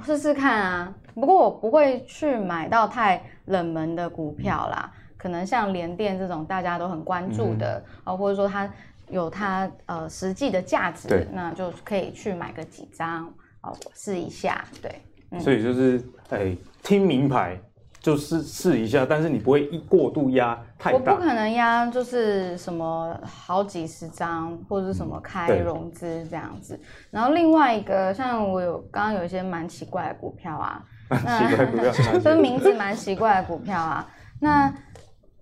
[0.04, 8.70] 试试看啊，不过我不会去买到太冷门的股票啦，可能像联电这种大家都很关注的啊，嗯、或者说它
[9.10, 13.26] 有它呃实际的价值，那就可以去买个几张
[13.62, 15.98] 哦试一下，对，嗯、所以就是
[16.30, 17.60] 哎、欸、听名牌。
[18.02, 21.14] 就是试一下，但是你不会一过度压太大。
[21.14, 26.76] 我不可能压，就是什么好几十张或者是什么开融资这样子。
[26.76, 30.84] 嗯、然后另外一个，像我有刚刚有一些蛮奇怪的股票啊，
[31.14, 34.10] 奇怪股票，就是名字蛮奇怪的股票啊。
[34.40, 34.74] 那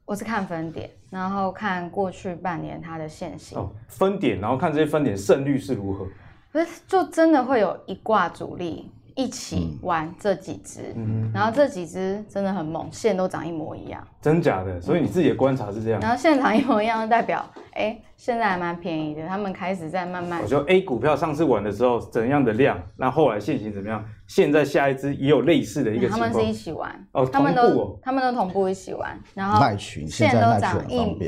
[0.04, 3.58] 我是看分点，然后看过去半年它的线型。
[3.58, 6.06] 哦，分点，然后看这些分点胜率是如何？
[6.52, 8.92] 不是，就真的会有一挂主力。
[9.20, 14.80] 一起玩这几只，嗯、然后这几只真的很猛，线都长一模一样，真假的？
[14.80, 16.00] 所以你自己的观察是这样。
[16.00, 20.42] 然后线长一模一样，代表哎，现在还蛮便宜的，他们开始在慢慢。
[20.42, 24.02] 我说 A 股票上次玩的时候怎样的量，那后来线型怎么样？
[24.26, 26.22] 现在下一只也有类似的一个情况。
[26.22, 31.20] 他们是一起玩哦，他们都他们都同步一起玩，然后线都长一，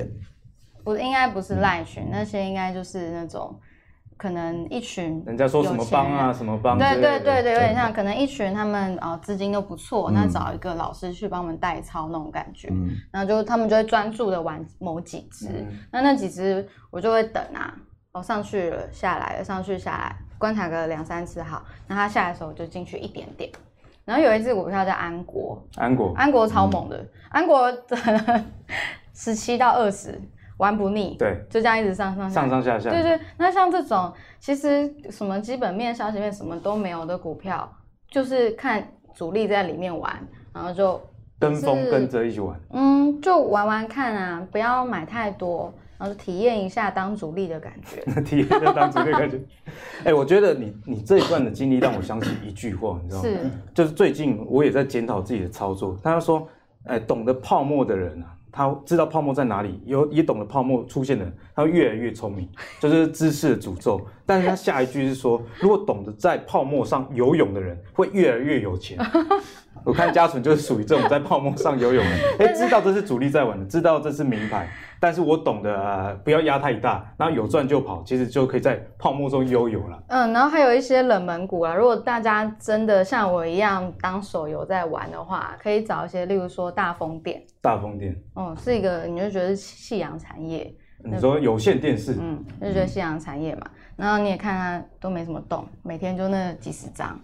[0.86, 3.54] 不应该不是赖群，那些应该就是那种。
[4.22, 12.72] 可能一群人家说什么帮啊什么帮，对对对对，有点像可能一群他们啊资金都不错，那找一个老师去帮我们代操那种感觉，
[13.10, 17.74] 然后就他们就会专注的玩某几支，那那几只我就会等啊，
[18.12, 23.50] 哦上去了下来了上去下来，观察个两三次好，那他下来的时候我就进去一点点，
[24.06, 26.14] 然后有一只股票叫安国，安国。
[26.16, 27.76] 安国超猛的，安国
[29.16, 30.22] 十七到二十。
[30.62, 33.20] 玩不腻，对，就这样一直上上上上下下，对对。
[33.36, 37.68] 那像这种其实什么基本面、消息面什么都没有的股票，
[38.12, 40.16] 就是看主力在里面玩，
[40.54, 41.02] 然后就
[41.40, 42.56] 跟风跟着一起玩。
[42.70, 48.00] 嗯，就玩玩看啊，不要买太多，然后就体验一下当主力的感觉。
[48.22, 49.38] 体验一下当主力的感觉。
[50.06, 53.28] 哎、欸，我觉得你你这一段的经历让我想起一句话，你知道吗？
[53.28, 53.40] 是，
[53.74, 55.98] 就是最近我也在检讨自己的操作。
[56.04, 56.48] 他说，
[56.84, 58.38] 哎、欸，懂得泡沫的人啊。
[58.52, 62.48] 他知道泡沫在哪里，有也懂得泡沫出现的，他会越来越聪明，
[62.80, 64.02] 就是知识的诅咒。
[64.26, 68.98] 但是他下一句是说，如果懂得在泡沫上游泳的人，会越来越有钱。
[69.84, 74.68] 我看嘉纯就是属于这种在泡沫上游泳的， 哎、欸，知道这是主力在玩的，知道这是名牌，
[75.00, 80.04] 但是我懂得、呃、不要压太大，然后有赚就跑，其实就可以在泡沫中悠游了。
[80.08, 87.42] 嗯，然后还有一些冷门股啊，如果大家真的像我一样当手游在玩的话，可以找一些，例如说大风电。
[87.62, 90.72] 大风电，哦、嗯，是一个你就觉得是夕阳产业。
[91.04, 97.20] 你说有线电视，嗯，就觉得夕阳产业嘛，嗯、然后你也看它都没什么动，每天就那几十张。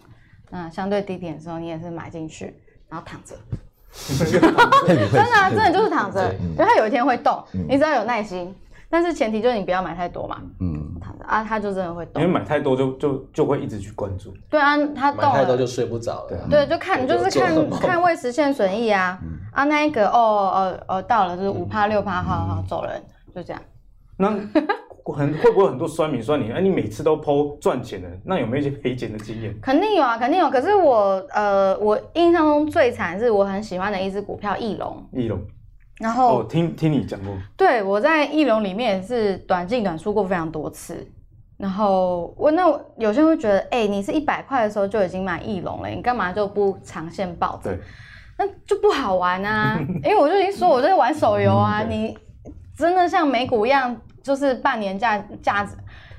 [0.49, 2.55] 那相对低点的时候，你也是买进去，
[2.89, 3.35] 然后躺着。
[4.05, 8.53] 真的啊，真的就是躺着，因为它有一天会动，你只要有耐心。
[8.89, 10.41] 但是前提就是你不要买太多嘛。
[10.61, 12.21] 嗯，躺着啊，它就真的会动。
[12.21, 14.33] 因为买太多就就就会一直去关注。
[14.49, 16.47] 对啊，它动太多就睡不着了。
[16.49, 19.19] 对，就看就是看看未实现损益啊
[19.51, 23.03] 啊，那一个哦哦哦到了就是五趴六趴，好好走人，
[23.35, 23.61] 就这样。
[24.17, 24.33] 那。
[25.13, 26.51] 很会不会很多酸民酸你？
[26.51, 29.53] 哎，你每次都 po 赚钱的，那有没有一些赔钱的经验？
[29.61, 30.49] 肯定有啊，肯定有。
[30.49, 35.03] 可是我呃，我印象中最惨是我很喜欢的一只股票翼龙。
[35.11, 35.39] 翼龙。
[35.99, 36.39] 然后。
[36.39, 37.33] 哦，听听你讲过。
[37.55, 41.07] 对，我在翼龙里面也是短进短出过非常多次。
[41.57, 42.63] 然后我那
[42.97, 47.71] 有些人会觉得，哎，你是一百块的时候就已经买翼龙了，你干嘛就不长线抱着？
[47.71, 47.79] 对。
[48.39, 52.15] 那就不好玩啊， 因为我就已经说我在玩手游啊，你
[52.77, 53.95] 真的像美股一样。
[54.27, 55.73] 就是半年价价值，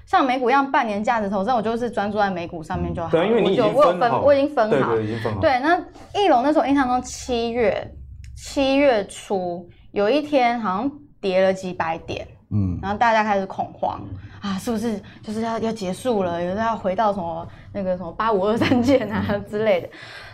[0.07, 3.11] 像美股一样半年价值投资，我就是专注在美股上面就好。
[3.11, 4.95] 对，因为你已经我有分，我已经分好。
[4.95, 5.41] 对，已经分好。
[5.43, 5.79] 对，那
[6.15, 7.95] 翼龙那时候印象中七月
[8.35, 10.91] 七月初有一天好像
[11.21, 14.01] 跌了几百点，嗯，然后大家开始恐慌
[14.41, 19.89] 啊，是不是就是要要结束了，有人要回到什么那个什么八五二三键啊 之类的。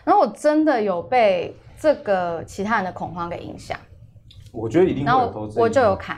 [0.04, 3.76] 然后我真的有被这个其他人的恐慌给影响。
[4.52, 5.58] 我觉得一定会有投资。
[5.58, 6.16] 我就有砍。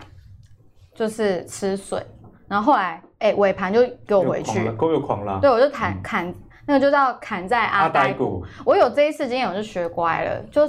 [0.97, 2.03] 就是吃水，
[2.49, 5.39] 然后后来哎尾盘就给我回去，够又狂了。
[5.43, 6.35] 对，我就砍砍，
[6.67, 8.43] 那个就叫砍在阿呆股。
[8.65, 10.67] 我有这一次经验，我就学乖了，就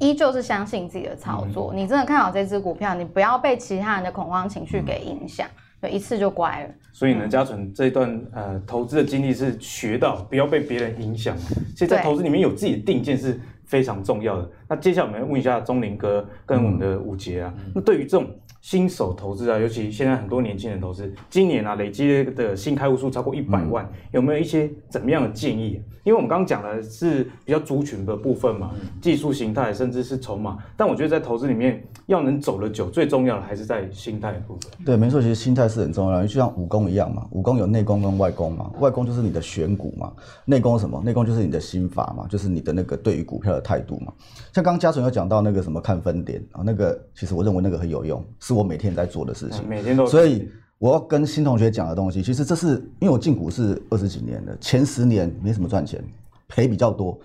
[0.00, 1.72] 依旧是相信自己的操作。
[1.72, 5.46] 你真的看好这只股票，你不要被其他人的恐慌情绪给影响，
[5.80, 6.74] 就一次就乖了。
[6.92, 11.36] 所以呢，嘉纯这一段呃投资的经历是学到不要被别人影响。
[11.76, 14.50] 其实，在投资里面有自己的定见是非常重要的。
[14.68, 18.28] 那接下来我们问一下钟林哥跟我们的武杰啊，那对于这种。
[18.60, 25.80] 新手投资啊，尤其现在很多年轻人投资，今年啊累积的新开户数超过一百万，嗯、有没有一些怎么样的建议？
[26.04, 34.72] 因为我们刚刚讲的是比较族群的部分嘛，技术形态甚至是筹码，但我觉得在投资里面要能走得久，最重要的还是在心态的部分。
[34.86, 40.10] 对，没错，其实心态是很重要的，就像武功一样嘛，武功有内功跟外功嘛，外功就是你的选股嘛，
[40.46, 41.02] 内功是什么？
[41.04, 44.12] 内功就是你的心法嘛，就是你的那个对于股票的态度嘛。
[44.54, 50.06] 像刚刚嘉纯有讲到那个什么看分点啊，那个其实我认为那个很有用，是我每天在做的事情，每天都。
[50.06, 56.02] 所以我要跟新同学讲的东西，其实这是因为我进股市二十几年了，前十年没什么赚钱，
[56.48, 57.18] 赔比较多。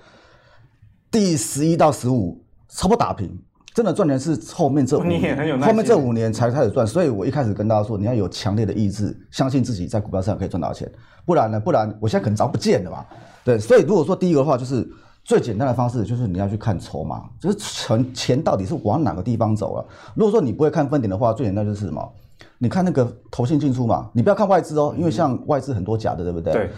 [1.09, 3.39] 第十一到十五差不多打平，
[3.74, 6.86] 真的赚钱是后面这五年，后面这五年才开始赚。
[6.86, 10.91] 所以我一开始跟大家说，你要有强烈的意志，相信自己在股票市场可以赚到钱，
[11.26, 11.57] 不然呢？
[11.57, 13.05] 不然我现在可能早不见了嘛。
[13.45, 14.86] 对，所以如果说第一个的话就是。
[15.24, 19.86] 最简单的方式就是你要去看筹码，就是钱钱到底是往哪个地方走了。
[20.15, 22.11] 如果说你不会看分点的话，最简单就是什么？
[22.57, 26.53] 你看那个投信进出嘛，你不要看外资哦，因为像外资很多假的，对不对？
[26.53, 26.69] 对。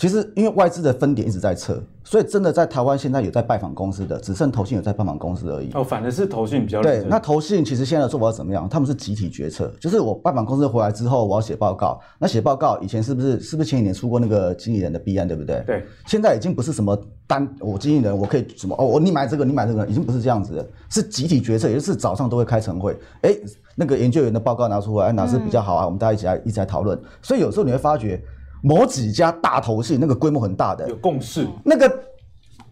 [0.00, 5.70] 其实因为外资的分点一直在撤，所以真的在台湾现在有在拜访公司的，只剩投信有在拜访公司而已。
[5.74, 7.04] 哦，反而是投信比较对。
[7.06, 8.66] 那投信其实现在的做法怎么样？
[8.66, 12.00] 他们是集体决策，就是我拜访公司回来之后，我要写报告。
[12.18, 15.62] 那写报告以前是不是是不是前几年出过那个经理人的弊案，对不对？
[15.66, 15.84] 对。
[16.06, 23.36] 现在已经不是什么单我经理人我可以什么哦，我你买这个你买这个，已经不是这样子的，是集体决策，也就是早上都会开晨会，哎，
[23.74, 25.84] 那个研究员的报告拿出来，哪支比较好啊？
[25.84, 26.98] 嗯、我们大家一起来一起来讨论。
[27.20, 28.18] 所以有时候你会发觉。
[28.62, 31.90] 某几家大投信那个规模很大的，有共识，那个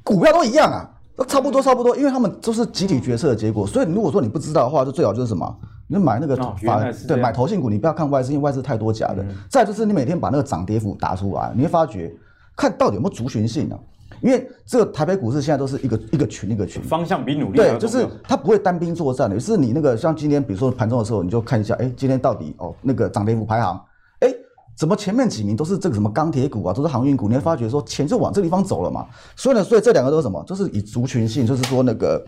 [0.02, 3.66] 股票都一样啊，都差不多差不多，因为他们都是集体决策的结果。
[3.66, 9.22] 所以如果说你不知道的话，就最好就是什么，你买那个法、哦、对买投信股，你不要看外资，因为外资太多假的。
[9.22, 12.14] 嗯、再就是你每天把那个涨跌幅打出来，你会发觉
[12.56, 13.78] 看到底有没有族群性啊。
[14.20, 19.36] 因为这个台北股市现在都是一个一个群一个群，方向比努力对，就是它不会单兵作战的。
[19.36, 23.82] 就是你那个像今天，比如说盘中的时候，你就看一下，哎，今天到底哦那个涨跌幅排行，哎，
[24.78, 27.28] 怎么前面几名都是这个什么钢铁股啊，都是航运股？
[27.28, 29.04] 你会发觉说钱就往这个地方走了嘛。
[29.34, 30.42] 所以呢，所以这两个都是什么？
[30.46, 32.24] 就是以族群性，就是说那个。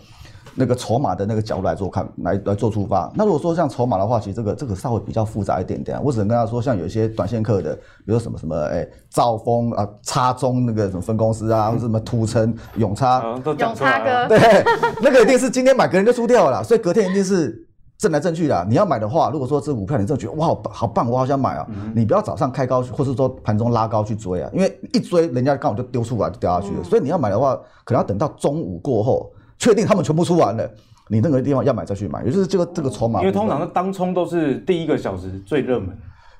[0.57, 3.11] 那个筹码的那个角度来做看，来来做出发。
[3.15, 6.03] 那如果说像筹码的话，其实这个这个稍微比较复杂一点点。
[6.03, 14.65] 我只能跟他说，像有一些短线客的，比如说什么什么，哎，兆丰啊，叉中那个什么分公司啊，或者什么土城永插，永插哥，对，
[15.01, 17.65] 那个一定是今天买，隔天就出掉了，所以隔天一定是
[18.01, 18.67] 震来震去的。
[18.67, 26.81] 你要买的话，如果说这股票你真的觉得哇好，好棒，我好想买啊，嗯、你不要早上开高，或是说盘中拉高去追啊，因为一追人家刚好就丢出来就掉下去了。
[26.81, 29.31] 嗯、所以你要买的话，可能要等到中午过后。
[29.59, 30.67] 确定他们全部出完了，
[31.11, 33.21] 你那个地方要买再去买，也就是这个这个筹码。
[33.21, 35.91] 因为通常的当冲都是第一个小时最热门。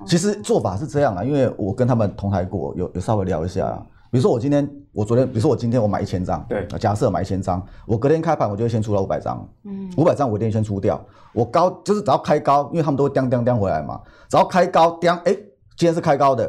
[0.07, 3.79] 其实做法是这样啊，因为我跟他们同台过，有有稍微聊一下。
[4.11, 11.01] 比如说我今天，我昨天，比如说我今天我买一千张，对，假设买一千张，我隔天开盘我就会先出了五百张，嗯，五百张我一定先出掉。
[11.33, 15.33] 我高就是只要开高，因为他们都会钉钉钉回来嘛，只要开高钉，哎，
[15.77, 16.43] 今天是开高的，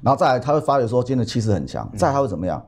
[0.00, 2.64] 然后再来他会发觉说今天的气势很强，再来他会怎么样？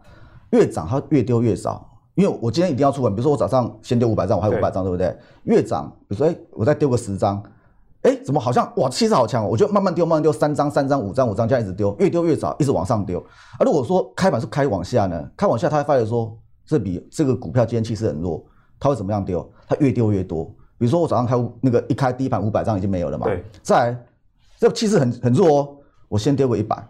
[0.51, 1.87] 越涨他越丢越少。
[2.17, 5.17] 因为我今天一定要出门，比如说我早上先丢五百张，我还有五百张，对不对？
[5.45, 7.41] 越涨，比如说哎，我再丢个十张，
[8.03, 9.49] 哎，怎么好像哇气势好强哦？
[9.51, 13.21] 我就慢慢丢，慢慢丢，三张、三张、五张、五张这样一直丢，越丢越少，一直往上丢。
[13.21, 15.31] 啊，如果说开盘是开往下呢？
[15.37, 16.35] 开往下，他会发现说
[16.65, 18.43] 这笔这个股票今天气势很弱，
[18.79, 19.47] 他会怎么样丢？
[19.69, 20.45] 他越丢越多。
[20.79, 23.27] 比如说我早上开那个一开第一盘五百张已经没有了嘛？
[23.27, 23.45] 对。
[23.63, 24.05] 再来，
[24.59, 25.69] 这个气势很很弱哦，
[26.09, 26.83] 我先丢个一百，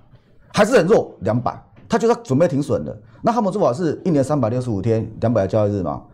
[0.53, 1.61] 还是很弱，两百。
[1.89, 6.05] 他就要准备停损的，那他们做法是一年三百六十五天，两百个交易日嘛。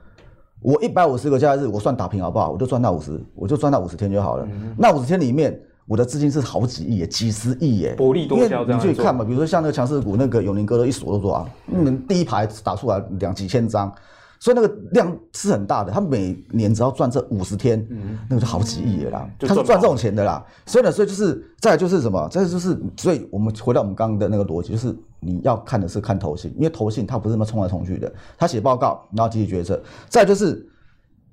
[0.66, 2.50] 我一百五十个交易日，我算打平好不好？
[2.50, 4.44] 我就赚到五十，我就赚到五十天就好了。
[4.50, 5.56] 嗯、那五十天里面，
[5.86, 7.94] 我的资金是好几亿耶，几十亿耶。
[7.96, 13.92] 薄利多销，你去看嘛，比如说像那个强势股，那个永宁哥都一锁都做啊，嗯，第一排打出来两几千张。
[14.38, 19.30] 所以那个量是很大的，他每年只要赚这五十天，嗯、那个就好几亿了啦。
[19.40, 20.44] 嗯、他是赚这种钱的啦。
[20.66, 22.28] 所以呢，所以就是再来就是什么？
[22.28, 29.82] 再就是，所以我们回到我们刚刚的那个逻辑，就是你要看的是看投信，因为投信它不是那么冲来冲去的，他写报告然后集体决策。
[30.08, 30.66] 再就是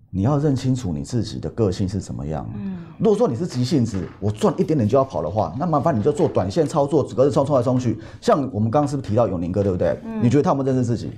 [0.09, 2.49] 你要认清楚你自己的个性是怎么样。
[2.55, 7.99] 嗯，如果说你是急性子，我赚一点点就要跑的话，那麻烦你就做短线操作，只隔日冲冲来冲去。
[8.21, 9.99] 像我们刚刚是不是提到永宁哥，对不对？
[10.05, 11.11] 嗯、你觉得他有没有认识自己？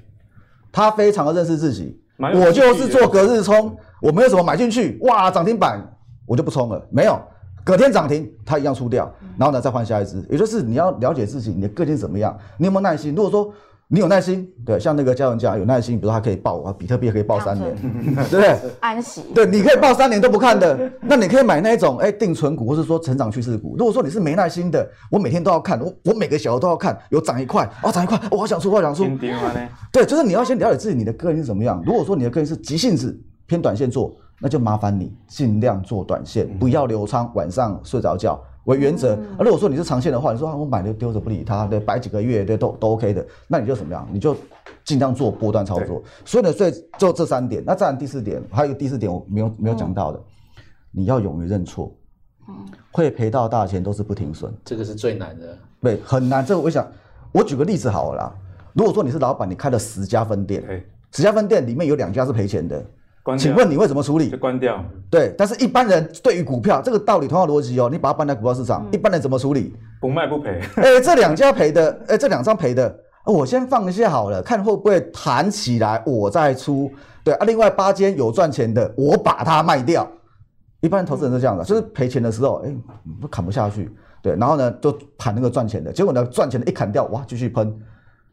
[0.76, 5.82] 他非常的认识自己，我就是做隔日冲，我没有什么买进去，哇，涨停板
[6.26, 7.18] 我就不冲了，没有，
[7.64, 13.16] 隔天涨停他一样出掉，然后呢再换下一只，也就是你要了解自己，你的个性怎么样，你有没有耐心？
[13.16, 13.54] 如果说。
[13.88, 17.76] 你有耐心，对，像那个嘉文家有耐心，比如说他可以抱啊，比特币可以抱三年，
[18.32, 18.58] 对不对？
[18.80, 19.22] 安息。
[19.34, 23.76] 对，你可以抱三年都不看的，那你可以买那种哎定存股，或者说成长趋势股。
[23.78, 29.06] 如果说你是没耐心的，我每天都要看，我我每个小时都要看，有涨一块，哦涨一块，我好想出，我好想出。
[29.92, 31.80] 对，就是你要先了解自己，你的个性是怎么样。
[31.86, 33.16] 如果说你的个性是急性子，
[33.46, 38.42] 偏短线做，那就麻烦你尽量做短线，不要留仓，晚上睡着觉。
[38.66, 44.08] 为原则，啊，如果说你是长线的话，你说啊，我买了丢着不理他，对，摆几个月，对，都都 OK 的，那你就怎么样？
[44.12, 44.36] 你就
[44.84, 46.04] 尽量做波段操作。
[46.26, 47.64] 所以呢，所以就这三点。
[47.66, 51.96] 那再然第四点，还有第四点我没有没有讲到的，嗯、你要勇于认错。
[52.48, 52.54] 嗯，
[52.92, 55.58] 会赔到大钱都是不停损，这个是最难的。
[55.82, 56.46] 对，很难。
[56.46, 56.88] 这个我想，
[57.32, 58.36] 我举个例子好了啦。
[58.74, 60.64] 如果说你是老板，你开了十家分店，
[61.12, 62.84] 十家分店里面有两家是赔钱的。
[63.36, 64.30] 请问你会怎么处理？
[64.30, 64.80] 就关掉。
[65.10, 69.74] 对，但是一般人对于股票这个道理同样逻辑哦，你把它搬来股票市场，嗯、一般人怎么处理？
[70.00, 70.62] 不卖不赔。
[70.78, 72.96] 哎、欸，这两家赔的，哎，这两张赔的，
[73.26, 76.92] 我先放一下好了，看会不会弹起来，我再出。
[77.24, 80.08] 对啊，另外八间有赚钱的，我把它卖掉。
[80.82, 82.78] 一般投资人是这样的，就是赔钱的时候，哎、欸，
[83.20, 83.90] 都砍不下去。
[84.22, 87.76] 对，然后呢，就盘那个赚钱的，结果呢，赚钱的一砍掉，哇，继续喷。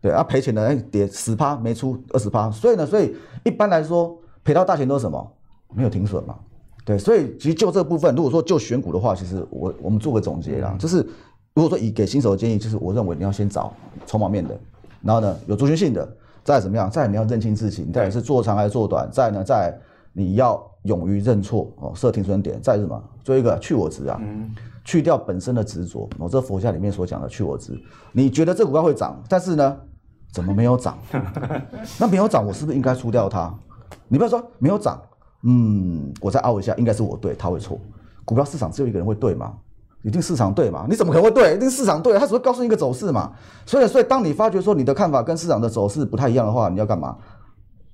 [0.03, 4.19] 对啊，赔钱的哎跌十趴没出二十趴，所以呢，所以一般来说。
[4.45, 5.33] 赔到大钱都是什么？
[5.75, 6.37] 没有停损嘛？
[6.85, 10.99] 对，所以其实就这部分，如果说就选股的话，其实我我们做个总结啦，嗯、就是
[11.55, 13.73] 如果说以给新手的建议，就是我认为你要先找
[14.05, 14.59] 筹码面的，
[15.01, 19.73] 然后呢有族群性的，再怎么样，再你要认清自己，你到底是做长还是做短，再呢再
[20.13, 23.03] 你要勇于认错哦，设停损点，再是什么？
[23.23, 24.51] 做一个去我执啊，嗯、
[24.85, 26.11] 去掉本身的执着。
[26.19, 27.81] 我这佛教里面所讲的去我执，
[28.11, 29.77] 你觉得这股票会涨，但是呢
[30.33, 30.99] 怎么没有涨？
[32.01, 33.55] 那没有涨，我是不是应该出掉它？
[34.09, 35.01] 你不要说没有涨，
[35.43, 37.79] 嗯，我再凹一下，应该是我对，他会错。
[38.25, 39.55] 股票市场只有一个人会对吗？
[40.03, 40.87] 一定市场对嘛？
[40.89, 41.55] 你怎么可能会对？
[41.55, 43.33] 一定市场对，他只会告诉你一个走势嘛。
[43.65, 47.17] 所以，所以当你发觉说你的看法跟市场的走势不太一样的话，你要干嘛？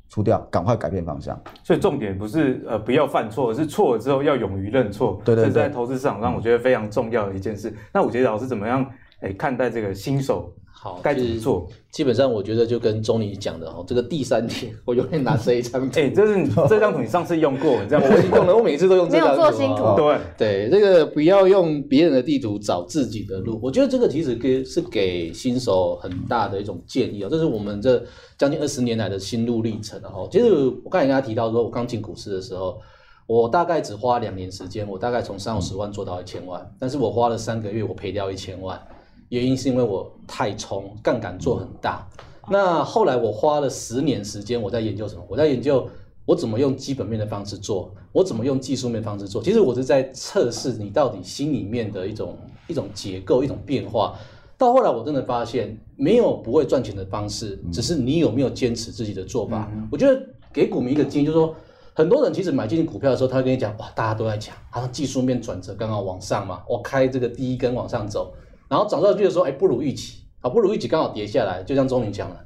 [0.09, 1.39] 出掉，赶快改变方向。
[1.63, 5.21] 所以重点不是呃不要犯错，而是错了之后要勇于认错。
[5.23, 7.75] 对对对，这是在投资市场上我觉得非常重要的一件事。
[7.93, 8.87] 那武杰老师怎么样？
[9.21, 10.51] 哎，看待这个新手？
[10.81, 11.66] 好，该怎么做？
[11.91, 15.99] 基本上我觉得就跟钟离讲的哦，这个第三点，我永远拿这一张图。
[15.99, 18.07] 哎，这是你 这张图，你上次用过，你知道吗？
[18.09, 19.41] 我已经用了，我每次都用这张图。
[19.41, 19.97] 没有做新图。
[19.97, 23.59] 对对，这个不要用别人的地图找自己的路。
[23.61, 28.01] 我觉得这个其实给是给新手很大的一种建议哦，这是我们这
[28.37, 30.29] 将近二十年来的心路历程哦。
[30.31, 30.53] 其实
[30.85, 32.79] 我刚才跟他提到说，我刚进股市的时候，
[33.26, 38.81] 我大概只花两年时间，我大概从三五十万做到一千万，但是我花了三个月，我赔掉一千万。
[39.29, 42.07] 原因是因为我太冲，杠杆做很大。
[42.51, 45.22] 那后来我花了十年时间，我在研究什么？
[45.29, 45.87] 我在研究
[46.24, 49.43] 我怎么用基本面的方式做，我怎么用技术面的方式做。
[49.43, 54.14] 其实我是在测试你到底心里面的一种一种结构、一种变化。
[54.57, 59.70] 到后来我真的发现，没有不会赚钱的方式，只是你有没有坚持自己的做法。
[59.93, 60.20] 我觉得
[60.53, 61.55] 给股民一个建议，就是说，
[61.93, 68.33] 很多人其实买进股票的时候，他会跟你讲，哇，大家都在讲，好像技术面转折刚好往上嘛，我开这个第一根往上走。
[68.69, 72.37] 然后涨上去的时候，哎，不如预期啊，不如预期刚好跌下来，就像钟明讲了，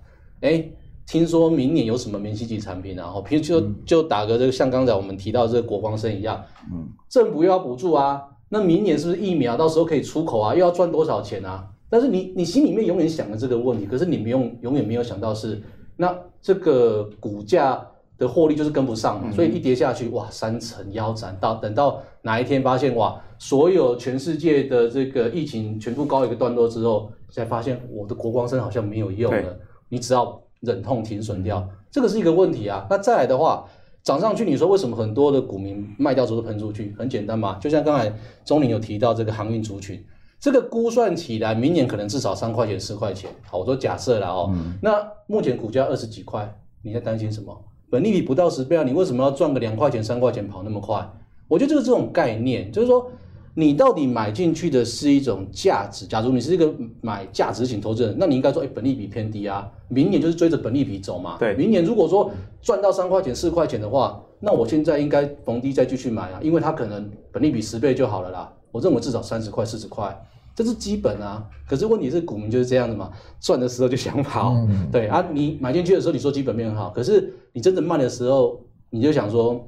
[0.41, 0.65] 哎，
[1.07, 6.43] 听说明年有什么明星级产品，然后譬如就就打个这个像刚才我们提到这个国光生一样，
[6.73, 11.67] 嗯，政府又要补助啊，那明年是不是疫苗到时候可以出口啊，又要赚多少钱啊？
[11.91, 15.61] 但是你你心里面永远想着这个问题，可是你没有永远没有想到是
[15.97, 17.87] 那这个股价。
[18.19, 32.87] 的获利就是跟不上嘛，所以一跌下去，哇，三层腰斩到等到哪一天发现哇，所有全世界的这个疫情全部告一个段落之后，才发现我的国光生好像没有用了，你只要忍痛停损掉，这个是一个问题啊。
[32.89, 33.67] 那再来的话，
[34.05, 36.95] 涨上去，你说为什么很多的股民卖掉之后喷出去？
[36.97, 38.15] 很简单嘛，就像刚才
[38.45, 40.01] 钟林有提到这个航运族群，
[40.39, 43.29] 这个估算起来，明年可能至少三块钱四块钱。
[43.51, 46.49] 好，我说假设了哦，那目前股价二十几块，
[46.83, 47.61] 你在担心什么？
[47.91, 51.05] 本利比不到十倍啊，你为什么要赚个两块钱、三块钱跑那么快？
[51.49, 53.11] 我觉得就是这种概念，就是说
[53.55, 56.07] 你到底买进去的是一种价值。
[56.07, 61.37] 假如你是一个买价值型投资人，那你应该说，哎，本利比偏低啊，明年就是追着本利比走嘛。
[61.39, 62.31] 对，明年如果说
[62.61, 68.53] 赚到三块钱、四块钱的话，那我现在应该逢低再继续买啊，因为它可能本利比十倍就好了啦。
[68.71, 70.27] 我认为至少三十块、四十块。
[70.55, 79.67] 这是基本啊，可是问题是股民就是这样的嘛，赚的时候就想跑，嗯、对啊，你买进去的时候你说基本面很好，可是你真的卖的时候你就想说，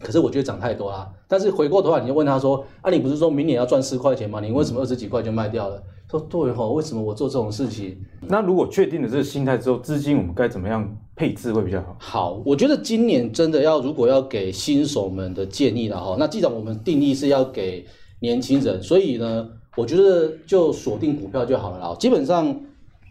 [0.00, 1.10] 可是我觉得涨太多啦。
[1.28, 4.40] 但是回过头来你就问他说，啊，你不是说明年要赚四块钱吗？
[4.40, 5.82] 你为什么二十几块就卖掉了？
[6.10, 7.96] 说对吼，为什么我做这种事情？
[8.28, 11.96] 那如果确定了这个心态之后，资金我们该怎么样配置会比较好？
[11.98, 17.84] 好，我觉得今年真的要如果要给新手们的建议了哈，那既然我们定义是要给
[18.20, 19.48] 年轻人，所以呢。
[19.76, 21.96] 我觉得就锁定股票就好了啦。
[21.98, 22.46] 基本上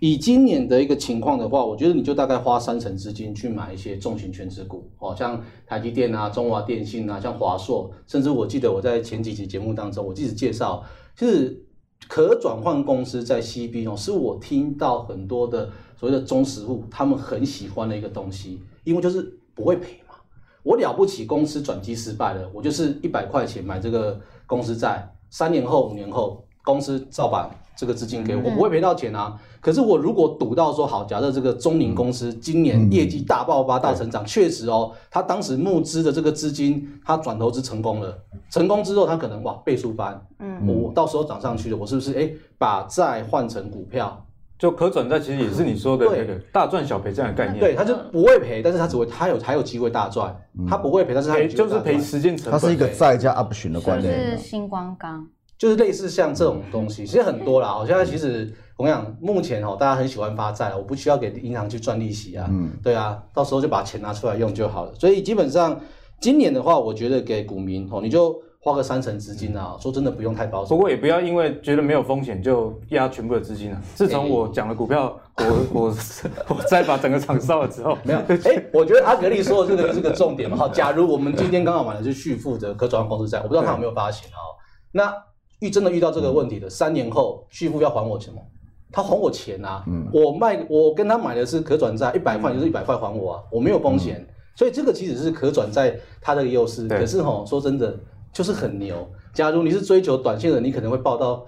[0.04, 10.84] 以今年的一个情况的话，我觉得你就大概花三成资金去买一些重型全值股，哦，像台积电啊、中华电信啊、像华硕，甚至我记得我在前几集节目当中，我一直介绍，
[11.16, 11.66] 就是
[12.10, 20.16] 可转换公司在 CB 哦，是我听到很多的所谓的中实户他们很喜欢的一个东西，因为就是不会赔嘛。
[20.64, 26.44] 我了不起，公司转机失败了，我就是一百块钱买这个公司债，三年后、五年后。
[26.66, 29.40] 公司照板这个资金给我，我不会赔到钱啊。
[29.60, 38.18] 可是我如果赌到说好，假设这个中宁公司今年业绩大爆发、大成长，确实哦，他当时募资的这个资金，他转投资成功了，
[38.50, 44.26] 成功之后他可能哇倍数翻，嗯，我到时候涨上去了，我是不是哎把债换成股票？
[44.60, 47.60] 就可转债其实也是你说的那个大赚小赔这样的概念。
[47.60, 50.34] 对，他就不会赔，但是他只会他有还有机会大赚，
[50.70, 52.54] 他不会赔，但是他就是赔时间成本。
[52.54, 54.38] 它是一个债加 option 的观念。
[54.38, 55.28] 是星光钢。
[55.64, 57.78] 就是类似像这种东西，其实很多啦。
[57.80, 62.46] 我现在其实我跟你讲，目前哦，大家很喜欢发债，我不需要给银行去赚利息啊。
[62.50, 64.94] 嗯，对啊，到时候就把钱拿出来用就好了。
[65.00, 65.80] 所以基本上
[66.20, 69.78] 今年的话，我觉得给股民哦，你就花个三成资金啊。
[69.80, 70.76] 说真的，不用太保守。
[70.76, 73.82] 不过也不要因为觉得没有风险就压全部的资金啊。
[73.96, 75.96] 自从我讲了股票，我我
[76.50, 78.20] 我再把整个场烧了之后，没有。
[78.20, 80.58] 哎，我觉得阿格力说的这个是个重点嘛。
[80.58, 84.60] 好，假如我们今天刚好买的是续付的可转换公司债，我不知道他有没有发行哦。
[84.92, 85.10] 那
[85.64, 88.42] 遇真的遇到这个问题的，三年后续付要还我钱吗？
[88.96, 89.84] 他还我钱啊！
[89.88, 93.42] 嗯、我卖我跟他买的是可转债，一百块就是一百块还我啊！
[93.52, 96.88] 我没有风险，嗯、所以这个其实是可转债它的优势。
[96.88, 97.98] 对可是吼，说真的，
[98.32, 98.96] 就是很牛。
[99.34, 101.44] 假如你是追求短线的，你可能会报到，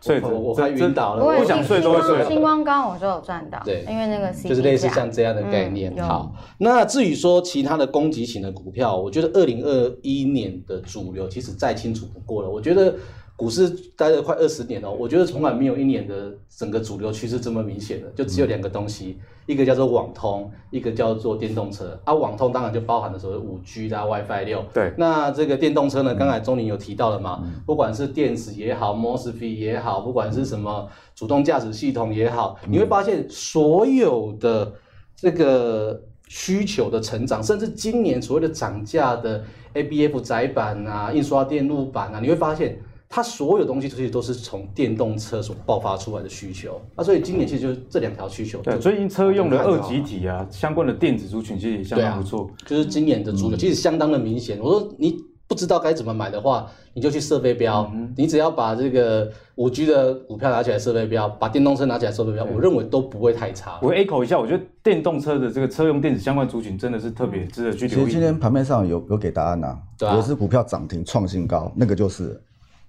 [0.00, 1.22] 所以我我快晕倒了。
[1.22, 2.24] 我想睡都会睡。
[2.26, 5.92] 星光刚我就有赚到，对，因为那个就是类似像这样的概念。
[5.94, 12.48] 嗯、好，那至于说其他的攻击型的股票，我觉得二零二一年的主流其实再清楚不过了。
[12.48, 12.94] 我觉得。
[13.38, 19.16] 股市待了快二十年了，我觉得从来没有一年的整个主流趋势这么明显的，就只有两个东西，
[19.46, 21.96] 一个叫做网通，一个叫做电动车。
[22.02, 24.64] 啊，网通当然就包含了所谓五 G 啦、WiFi 六。
[24.74, 24.92] 对。
[24.98, 26.16] 那这个电动车呢？
[26.16, 27.48] 刚才钟林有提到了嘛？
[27.64, 34.72] 不管是电子也好，MOSFET 也好，不管是什么主动驾驶系统也好，你会发现所有的
[35.14, 42.76] 这个需求的成长，甚至今年所谓的涨价的 ABF 载板啊、印刷电路板啊，你会发现。
[43.10, 48.60] 它所有东西其实都是从电动车所爆发出来的需求啊，所以今年其实就是这两条需求。
[48.60, 52.50] 对，最近车用的二级体啊，相关的电子族群其实也相当不错。
[52.66, 54.58] 就是今年的主流其实相当的明显。
[54.60, 57.90] 我说你不知道该怎么买的话，你就去设飞镖。
[58.14, 63.78] 你只要把这个五 G 的股票拿起来设飞标，把电动车拿起来设飞标，我认为都不会太差。
[63.80, 68.04] 我 echo 一下，我觉得电动车的这个车用电子相关族群真的是特别值得去留意。
[68.04, 72.38] 其实今天盘面上有有给答案呐，有一支股票涨停创新高，那个就是。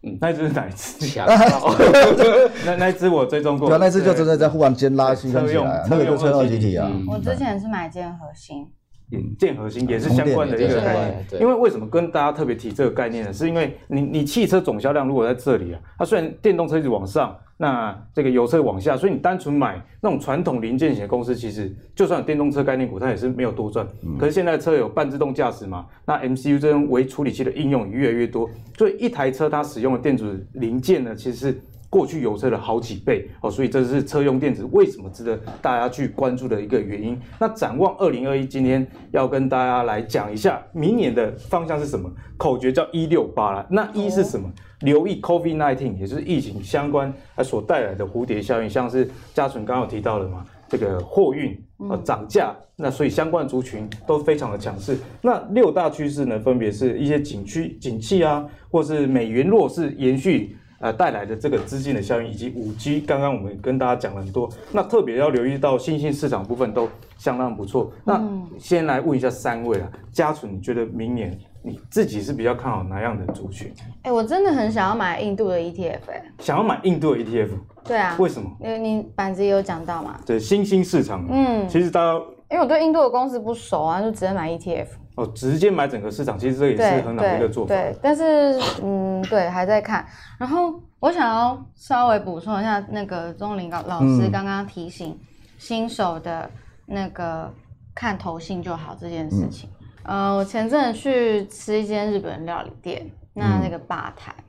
[0.02, 1.20] 嗯，那只是哪一只？
[2.66, 3.68] 那那一只我追踪过。
[3.68, 5.42] 对啊，那一只就真的在忽然间拉起来，
[5.90, 6.90] 那个就车用二级体啊。
[7.08, 8.66] 我之前是买件核心，
[9.12, 10.94] 嗯，建核心也是相关的一个概
[11.30, 11.42] 念。
[11.42, 13.34] 因为为什么跟大家特别提这个概念呢？
[13.34, 17.36] 是因为你你汽车总销量如果在这里啊，它虽然电动车一直往上。
[17.62, 23.86] 那这个油车往下，所以你单纯买那种传统零件型的公司，其实就算有电动车概念股，它也是没有多赚。
[24.02, 33.50] 嗯、可是现在车有半自动驾驶嘛，那 MCU 这种微处理器的应用也越来越多，所以一台车它使用的电子零件呢，其实是过去油车的好几倍哦。
[33.50, 37.20] 所以这是车用电子为什么值得大家去关注的一个原因。
[37.40, 42.10] 那展望二零二一，今天要跟大家来讲一下明年的方向是什么？
[42.38, 44.48] 口诀叫一六八啦，那一是什么？
[44.48, 51.52] 哦留意 COVID-19，也就是疫情相关啊所带来的蝴蝶效应，像是嘉纯刚刚有提到的嘛，这个货运
[51.90, 54.98] 啊涨价，那所以相关族群都非常的强势。
[55.22, 67.92] 那六大趋势呢，分别是一些景区景气啊，或是美元弱势延续呃带来的这个资金的效应，以及五 G，刚刚我们跟大家讲了很多，那特别要留意到新兴市场部分都相当不错。
[68.04, 68.22] 那
[68.58, 71.38] 先来问一下三位啊，家纯，你觉得明年？
[71.62, 73.70] 你自己是比较看好哪样的族群？
[74.04, 77.50] 哎、欸，我真的很想要买印度的 ETF，哎、欸，想要买印度的 ETF？
[77.84, 78.50] 对啊，为什么？
[78.62, 82.14] 因为你板子也有讲到嘛，对，新兴市场，嗯，其实大家，
[82.50, 84.88] 因为我对印度的公司不熟啊，就直接买 ETF。
[85.20, 87.76] 哦，直接买整个市场，其实这也是很好的一个做法。
[87.76, 90.06] 对，对，但是，嗯，对，还在看。
[90.38, 95.20] 然后我想要稍微补充一下，那个钟林老老师刚刚提醒
[95.58, 96.50] 新手的
[96.86, 97.54] 那个
[97.94, 99.70] 看头性就好这件事情。
[99.70, 104.44] 嗯呃，我前阵子去吃一间日本料理店，那那个吧台，嗯、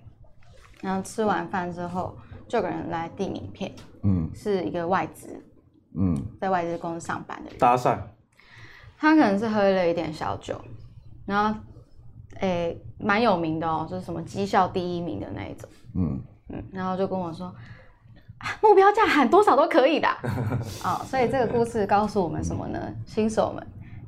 [0.82, 2.16] 然后吃完饭之后，
[2.48, 3.70] 就有个人来递名片，
[4.02, 5.42] 嗯，是一个外资，
[5.98, 7.98] 嗯，在外资公司上班的人，搭讪，
[9.00, 10.60] 他可能是喝了一点小酒，
[11.24, 11.58] 然后，
[12.40, 16.20] 诶，蛮有名的哦，就是什么绩效第一名的那一种，嗯
[16.50, 17.46] 嗯，然后就跟我说，
[18.38, 20.08] 啊、目标价喊多少都可以的，
[20.84, 22.78] 哦，所以这个故事告诉我们什么呢？
[23.06, 23.66] 新手们。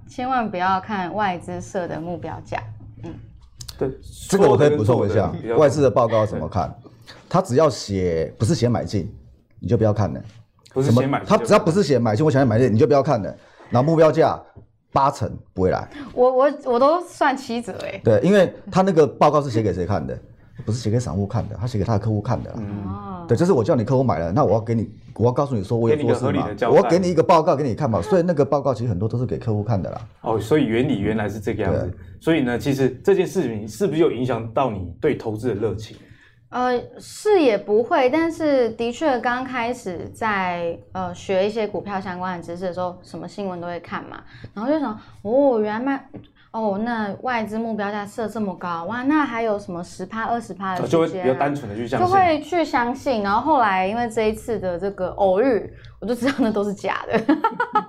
[0.08, 2.62] 千万不要看外资设的目标价，
[3.02, 3.14] 嗯，
[3.78, 3.90] 对，
[4.28, 6.70] 这个我可以补充一下，外资的报告怎么看？
[7.30, 9.10] 他只要写不是写买进，
[9.58, 10.20] 你就不要看了。
[10.74, 13.34] 不是写买，他只要不是写买进，我想要买进，你就不要看了。
[13.70, 14.38] 然后目标价
[14.92, 15.88] 八成不会来。
[16.14, 18.00] 我我我都算七折哎。
[18.04, 20.18] 对，因为他那个报告是写给谁看的？
[20.64, 22.50] 不是写给散户看的，他写给他的客户看的。
[22.50, 30.00] 哦、嗯，对，就是我叫你客户买了，那我要给你，我要告诉你说我有做事嘛，我要给你一个报告给你看嘛，所以那个报告其实很多都是给客户看的啦。
[30.20, 31.80] 哦，所以原理原来是这个样子。
[31.80, 31.90] 对
[32.20, 35.96] 所以呢，其实这件事情是不是有影响到你对投资的热情？
[36.52, 44.22] 呃，是也不会，但是的确刚开始在呃学一些股票相关的知识的时候，什么新闻都会看嘛，
[44.54, 46.08] 然后就想，哦，原来卖。
[46.52, 49.02] 哦，那外资目标价设这么高哇？
[49.04, 50.86] 那还有什么十趴、二十趴的、啊？
[50.86, 53.22] 就会比较单纯的去相信，就会去相信。
[53.22, 57.36] 然后后来因为这一次的这个偶遇，我就知道那都是假的。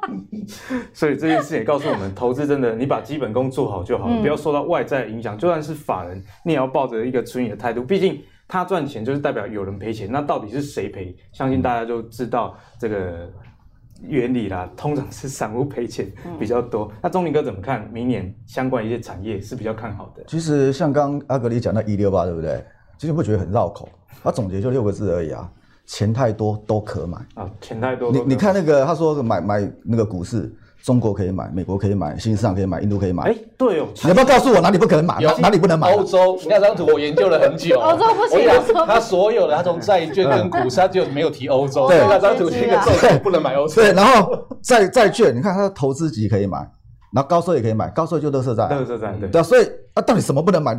[0.93, 5.37] 所以这件事也告诉我们，投资真的，你把基本功做好就好了，嗯、不要受到外在影响。
[5.37, 7.83] 就算是法人，你也要抱着一个存疑的态度。
[7.83, 8.23] 毕竟
[8.53, 11.15] 他赚钱就是代表有人赔钱，那到底是谁赔？
[11.31, 13.27] 相信大家就知道这个。
[14.05, 16.87] 原理啦，通常是散户赔钱比较多。
[16.91, 20.21] 嗯、那钟林哥怎么看明年相关一些产业是比较看好的？
[20.27, 22.61] 其实像刚阿格里讲到一六八，对不对？
[22.97, 23.87] 其实会觉得很绕口，
[24.21, 25.49] 他总结就六个字而已啊，
[25.85, 28.11] 钱太多都可买啊，钱太多。
[28.11, 30.53] 你你看那个他说买买那个股市。
[30.83, 33.23] 中国可以买，美国可以买，新兴市场可以买，印度可以买。
[33.23, 35.17] 哎，对哦，你要不要告诉我哪里不可能买？
[35.21, 35.89] 哪哪里不能买？
[35.89, 37.79] 欧洲，你看这张图，我研究了很久。
[37.79, 38.85] 欧洲不行。
[38.85, 41.87] 他所有的，他从债券跟股市，他就没有提欧洲。
[41.87, 43.75] 对，那张图是一个重点，不能买欧洲。
[43.75, 46.57] 对，然后债债券，你看他的投资级可以买，
[47.13, 49.63] 然后高收益也可以买，高收益就乐色债，乐色债，对，对啊，所以
[49.93, 50.77] 啊，到底什么不能买？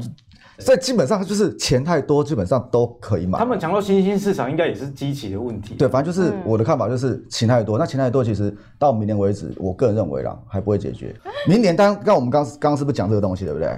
[0.59, 3.39] 所以基本上就是钱太多，基本上都可以买。
[3.39, 5.75] 他们强调新兴市场应该也是机器的问题。
[5.75, 11.15] 对，反正就是我的看法就是钱太多，那钱太多其实到明年为止，我个人认为啦还不会解决。
[11.49, 13.69] 明年当刚我们刚刚刚是不是讲这个东西对不对？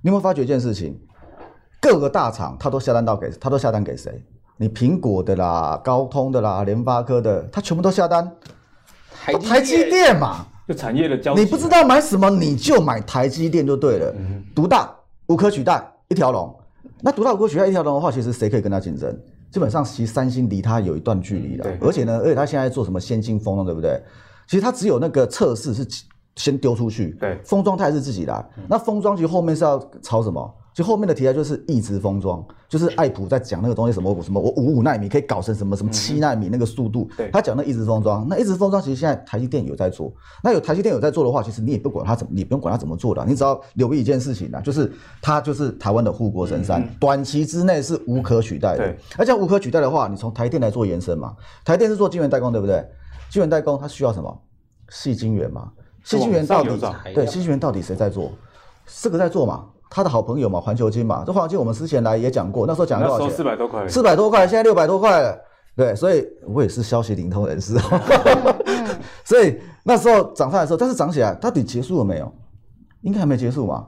[0.00, 0.98] 你有没有发觉一件事情？
[1.80, 4.24] 各个大厂他都下单到给他都下单给谁？
[4.56, 8.30] 你苹果的啦、高通的啦、联发科的，他全部都下单
[9.12, 11.40] 台台积电嘛，就产业的交集。
[11.42, 14.14] 你不知道买什么，你就买台积电就对了，
[14.54, 14.90] 独大
[15.26, 15.86] 无可取代。
[16.08, 16.54] 一条龙，
[17.00, 19.16] 那独大无可取代一条龙的话，其实谁可以跟他竞争？
[19.50, 21.66] 基本上，其实三星离他有一段距离了。
[21.80, 24.02] 而且呢，而且他现在做什么先进封装，对不对？
[24.46, 25.86] 其实他只有那个测试是
[26.36, 28.44] 先丢出去，对，封装他还是自己来。
[28.68, 30.54] 那封装其实后面是要炒什么？
[30.74, 37.08] 就后面的题材就是异质封装，就是爱普在讲那个东西什么什么，我五五纳米可以搞成什么什么七纳米那个速度。
[37.16, 40.12] 对，他讲那异质封装，那异质封装其实现在台积电有在做。
[40.42, 48.78] 那有台积电有在做的话，其实你也不管他怎么，你不用管他怎么做的，你只要留意一件事情啊，就是它就是台湾的护国神山，短期之内是无可取代的。
[48.78, 52.84] 对，而且无可取代的话，你从台电来做延伸嘛，台电是做晶圆代工，对不对？
[53.30, 54.42] 晶圆代工它需要什么？
[54.88, 55.70] 细晶圆嘛，
[56.02, 56.70] 细晶圆到底
[57.14, 58.32] 对细晶圆到底谁在做？
[58.86, 59.66] 四个在做嘛。
[59.90, 63.30] 他的好朋友嘛，环球金嘛，这环球金我们之前来也讲过，那时候讲多少钱？
[63.30, 65.38] 四百多块，四百多块，现在六百多块了。
[65.76, 67.76] 对，所以我也是消息灵通人士。
[69.24, 72.32] 所以那时候涨上来的时候，但是涨起来到底结束了没有？
[73.02, 73.86] 应该还没结束嘛。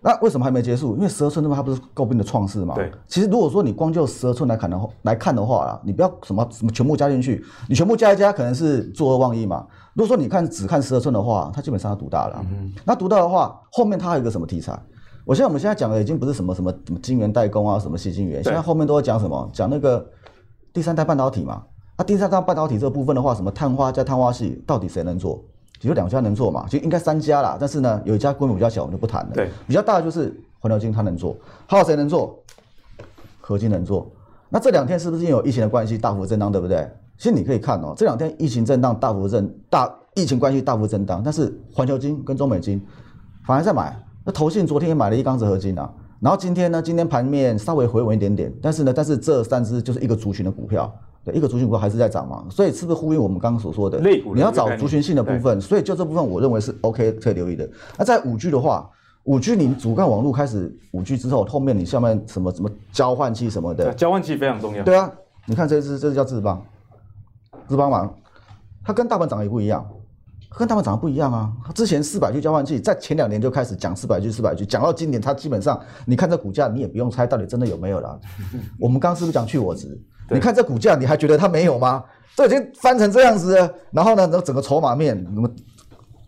[0.00, 0.94] 那为什么还没结束？
[0.94, 2.76] 因为十二寸那么它不是诟病的创世嘛。
[2.76, 2.92] 对。
[3.08, 9.66] 其实如果说你光就十二寸来看的话，来看的话啊，你不要什么什么全部加进去，你全部加一加可能是作恶忘益嘛。
[9.94, 12.44] 如果说你看只看十二寸的话，它基本上要独大了。
[12.52, 12.72] 嗯。
[12.84, 14.78] 那独大的话，后面它还有一个什么题材？
[15.26, 19.50] 我现在我们现在讲的已经不是什么什么什么晶圆代工啊，什么矽晶圆，现在后面都在讲什么？
[19.52, 20.08] 讲那个
[20.72, 21.64] 第三代半导体嘛。
[21.98, 25.42] 那、啊、第三代半导体这个部分的话，什么碳化加碳化系，到底谁能做？
[25.80, 27.56] 只有两家能做嘛，其实应该三家啦。
[27.58, 29.32] 但是呢，有一家规模比较小，我们就不谈了。
[29.34, 31.36] 对，比较大的就是环球金，它能做。
[31.66, 32.38] 还有谁能做？
[33.40, 34.08] 合金能做。
[34.48, 36.88] 那这两天是不是因为有疫情的关系大幅震荡，对不对？
[37.18, 42.80] 其实你可以看哦，这两天疫情震荡大幅震大，疫情关系大幅震荡，但是环球金跟中美金
[43.44, 44.00] 反而在买。
[44.26, 50.92] 那投信昨天也买了一缸子合金啊，然后今天呢，今天盘面稍微回稳一点点，但是呢，但是这三只就是一个族群的股票，
[51.24, 54.00] 对，一个族群股票还是在涨嘛，所以是不是呼应我们刚刚所说的？
[54.34, 57.68] 你要找族群性的部分，所以就这部分我认为是 OK 可以留意的。
[57.96, 58.90] 那在五 G 的话，
[59.26, 64.82] 五 G 你主干网络开始五 G 之后，后面你下面什么什么交换器什么的，交换器非常重要。
[64.82, 65.08] 对啊，
[65.46, 66.60] 你看这只这只叫智邦，
[67.68, 68.12] 智邦网，
[68.84, 69.86] 它跟大盘涨也不一样。
[70.56, 71.52] 跟他们长得不一样啊！
[71.74, 78.18] 之前四百句交换器，在前两年就开始讲四百句、四百句讲到今年，它基本上，你看这股价，你也不用猜到底真的有没有了。
[78.80, 80.00] 我们刚刚是不是讲去我值？
[80.30, 82.02] 你看这股价，你还觉得它没有吗？
[82.34, 83.70] 这已经翻成这样子了。
[83.90, 85.46] 然后呢，整个筹码面，什么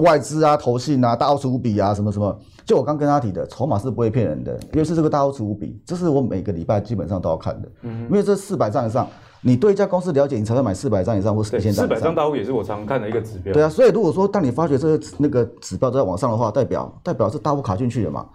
[0.01, 9.09] 外资啊、投信啊、大奥无比啊，什么什么，就我刚跟他提的，筹码是不会骗人的，因为是这个大奥无比，这是我每个礼拜基本上都要看的，因为这四百张以上。
[9.41, 11.87] 你对一家公司了解，你才会买四百张以上或四千张。
[11.87, 13.53] 四百张大户也是我常看的一个指标。
[13.53, 18.27] 对啊，所以如果说当你发觉这个那个指标都在往上的话，代表代表是大户卡进去了嘛？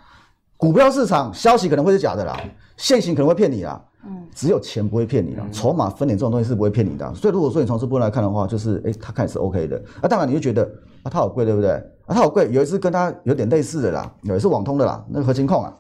[0.55, 2.39] 股票市场消息可能会是假的啦，
[2.77, 7.13] 现行可能会骗你啦，嗯，只有钱不会骗你啦，筹码分点这种东西是不会骗你的。
[7.13, 9.75] 所以如果说你从这部分来看的话，就是哎，他看是 OK 的。
[10.01, 10.63] 啊，当然你就觉得
[11.03, 11.71] 啊，它好贵，对不对？
[11.71, 15.73] 啊，它好贵，有一次跟它有点类似的啦，有一次网通的啦，那个合金控啊。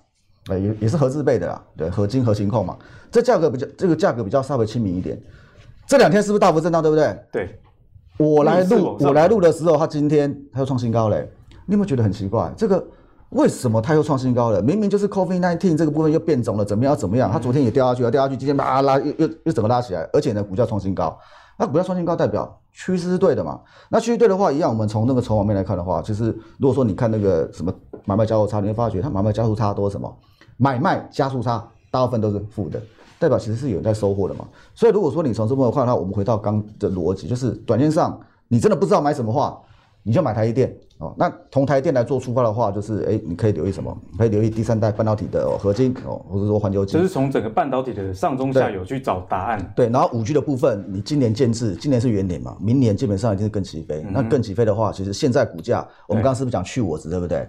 [0.49, 2.77] 哎，也也是合资备的啦，对，合金合金控嘛，
[3.11, 5.21] 这价格比较，这个价格比较稍微亲民一点。
[5.87, 7.17] 这两天是不是大幅震荡，对不对？
[7.31, 7.59] 对。
[8.17, 11.27] 我来录，我来录的时候，它今天它又创新高嘞。
[11.65, 12.51] 你有没有觉得很奇怪？
[12.55, 12.85] 这个
[13.29, 14.61] 为什么它又创新高了？
[14.61, 17.31] 明明就是 COVID-19 这个部分又变种了，怎么样怎么样？
[17.31, 20.07] 它昨天也掉下去了，掉下去，今天把它拉又又又怎么拉起来？
[20.13, 21.17] 而且呢，股价创新高。
[21.57, 23.59] 那股价创新高代表趋势是对的嘛？
[23.89, 26.25] 那趋势对的话，一样，我们从那个筹码面来看的话，就是
[26.59, 27.73] 如果说你看那个什么
[28.05, 30.15] 买卖交叉，你会发觉它买卖加速差多什么？
[30.57, 32.81] 买卖加速差大部分都是负的，
[33.19, 34.47] 代表其实是有人在收获的嘛。
[34.73, 39.59] 所以如果说你从这么看的话，我们回到刚的逻辑，就是短线上你真的不知道买什么话，
[40.03, 41.13] 你就买台积电哦。
[41.17, 43.95] 那同台积电来做出发的话，就是哎，你可以留意什么？
[44.17, 46.99] 可以留意第三代半导体的合金哦，或者说环球金。
[46.99, 49.73] 就是从整个半导体的上中下游去找答案。
[49.75, 54.03] 对，然后五 G 的部分，你今年建制，今年是元年嘛，明年基本上一定是更起飞。
[54.05, 57.47] 嗯、那更起飞的话，其实现在股价，我们刚刚是不是讲去我值，对不对？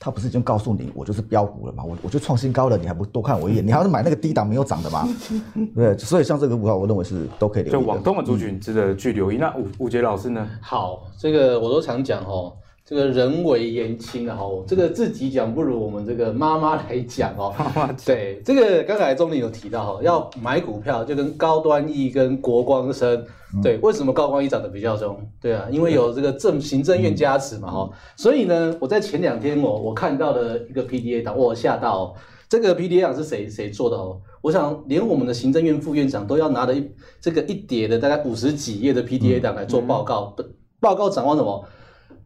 [0.00, 1.82] 他不是已经告诉你，我就是标股了嘛？
[1.84, 3.66] 我我就创新高了，你还不多看我一眼？
[3.66, 5.08] 你还是买那个低档没有涨的吗？
[5.74, 7.72] 对，所以像这个股票，我认为是都可以留意。
[7.72, 9.36] 就往东的族群值得去留意。
[9.36, 10.48] 嗯、那吴吴杰老师呢？
[10.60, 12.52] 好，这个我都常讲哦，
[12.88, 17.54] 这个人微言轻啊，哈，这个自己讲不如我们这个妈妈来讲哦。
[18.06, 23.22] 对，这个刚才钟林有提到哈，要买股票就跟高端 E 跟国光生，
[23.62, 25.20] 对，为什么高光 E 涨得比较重？
[25.38, 32.14] 对啊，因为有这个政行政院加持嘛，哈，所以呢，我在前两天我我看到了一个 PDA 档，我吓到，
[32.48, 34.18] 这个 PDA 档是谁谁做的哦？
[34.40, 36.90] 我想连我们的行政院副院长都要拿着一
[37.20, 40.34] 这个一叠的大概五十几页的 PDA 档来做报告，
[40.80, 41.62] 报告展望什么？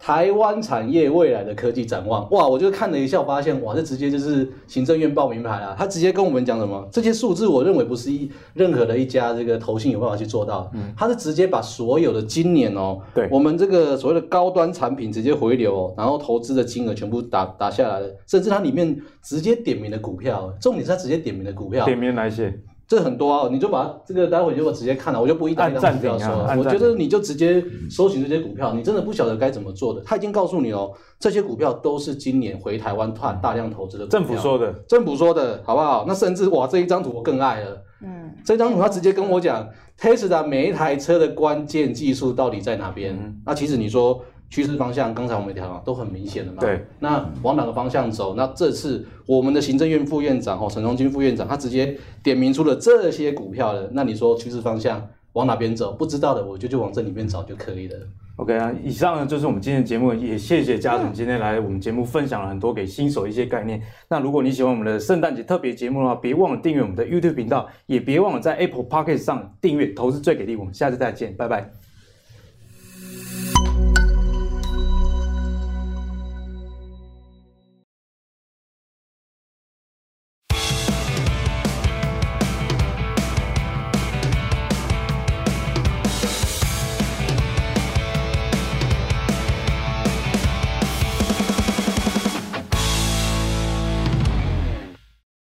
[0.03, 2.49] 台湾产业未来的科技展望，哇！
[2.49, 5.77] 我就看了一下，我发现哇，这直接就是行政院报名牌啊。
[5.79, 6.85] 他直接跟我们讲什么？
[6.91, 10.69] 这些数字我认为不是一任何的一家这个投信有办法去做到。
[10.75, 22.53] 嗯，他是直接把所有的今年哦，对，我们这个所谓的高端产品直接回流哦，然后投资的金额全部打打下来了，甚至它里面直接点名的股票，重点是他直接点名的股票，点名哪些？
[22.89, 26.55] 这很多啊，你就把这个待会就直接看了，我就不一单一张股票说了。
[26.59, 30.03] 我觉得你就直接搜寻这些股票，你真的不晓得该怎么做的。
[30.05, 34.19] 他已经告诉你哦，这些股票都是今年回台湾大大量投资的股票。
[34.21, 36.05] 政府说的，政府说的好不好？
[36.07, 37.83] 那甚至哇，这一张图我更爱了。
[38.03, 39.67] 嗯，这张图他直接跟我讲
[39.99, 43.15] ，Tesla 每一台车的关键技术到底在哪边？
[43.15, 44.23] 嗯、那其实你说。
[44.53, 46.59] 趋势方向，刚才我们讲都很明显的嘛。
[46.61, 48.35] 对，那往哪个方向走？
[48.35, 53.89] 那这次我们的行政院副院长哦，陈荣金副院长，他直接点名出了这些股票的。
[53.95, 55.93] 那你说趋势方向往哪边走？
[55.95, 57.97] 不知道的，我就就往这里面找就可以了。
[58.37, 63.81] OK 啊，以上呢就是我们今天的节目，也谢谢家总今天来我们节目分享了很多给新手一些概念。
[64.11, 70.57] 那如果你喜欢我们的圣诞节特别节目的话，别忘了订阅我们的 YouTube 频道，也别忘了在 Apple Podcast 上订阅《投资最给力》。
[70.59, 71.82] 我们下次再见，拜拜。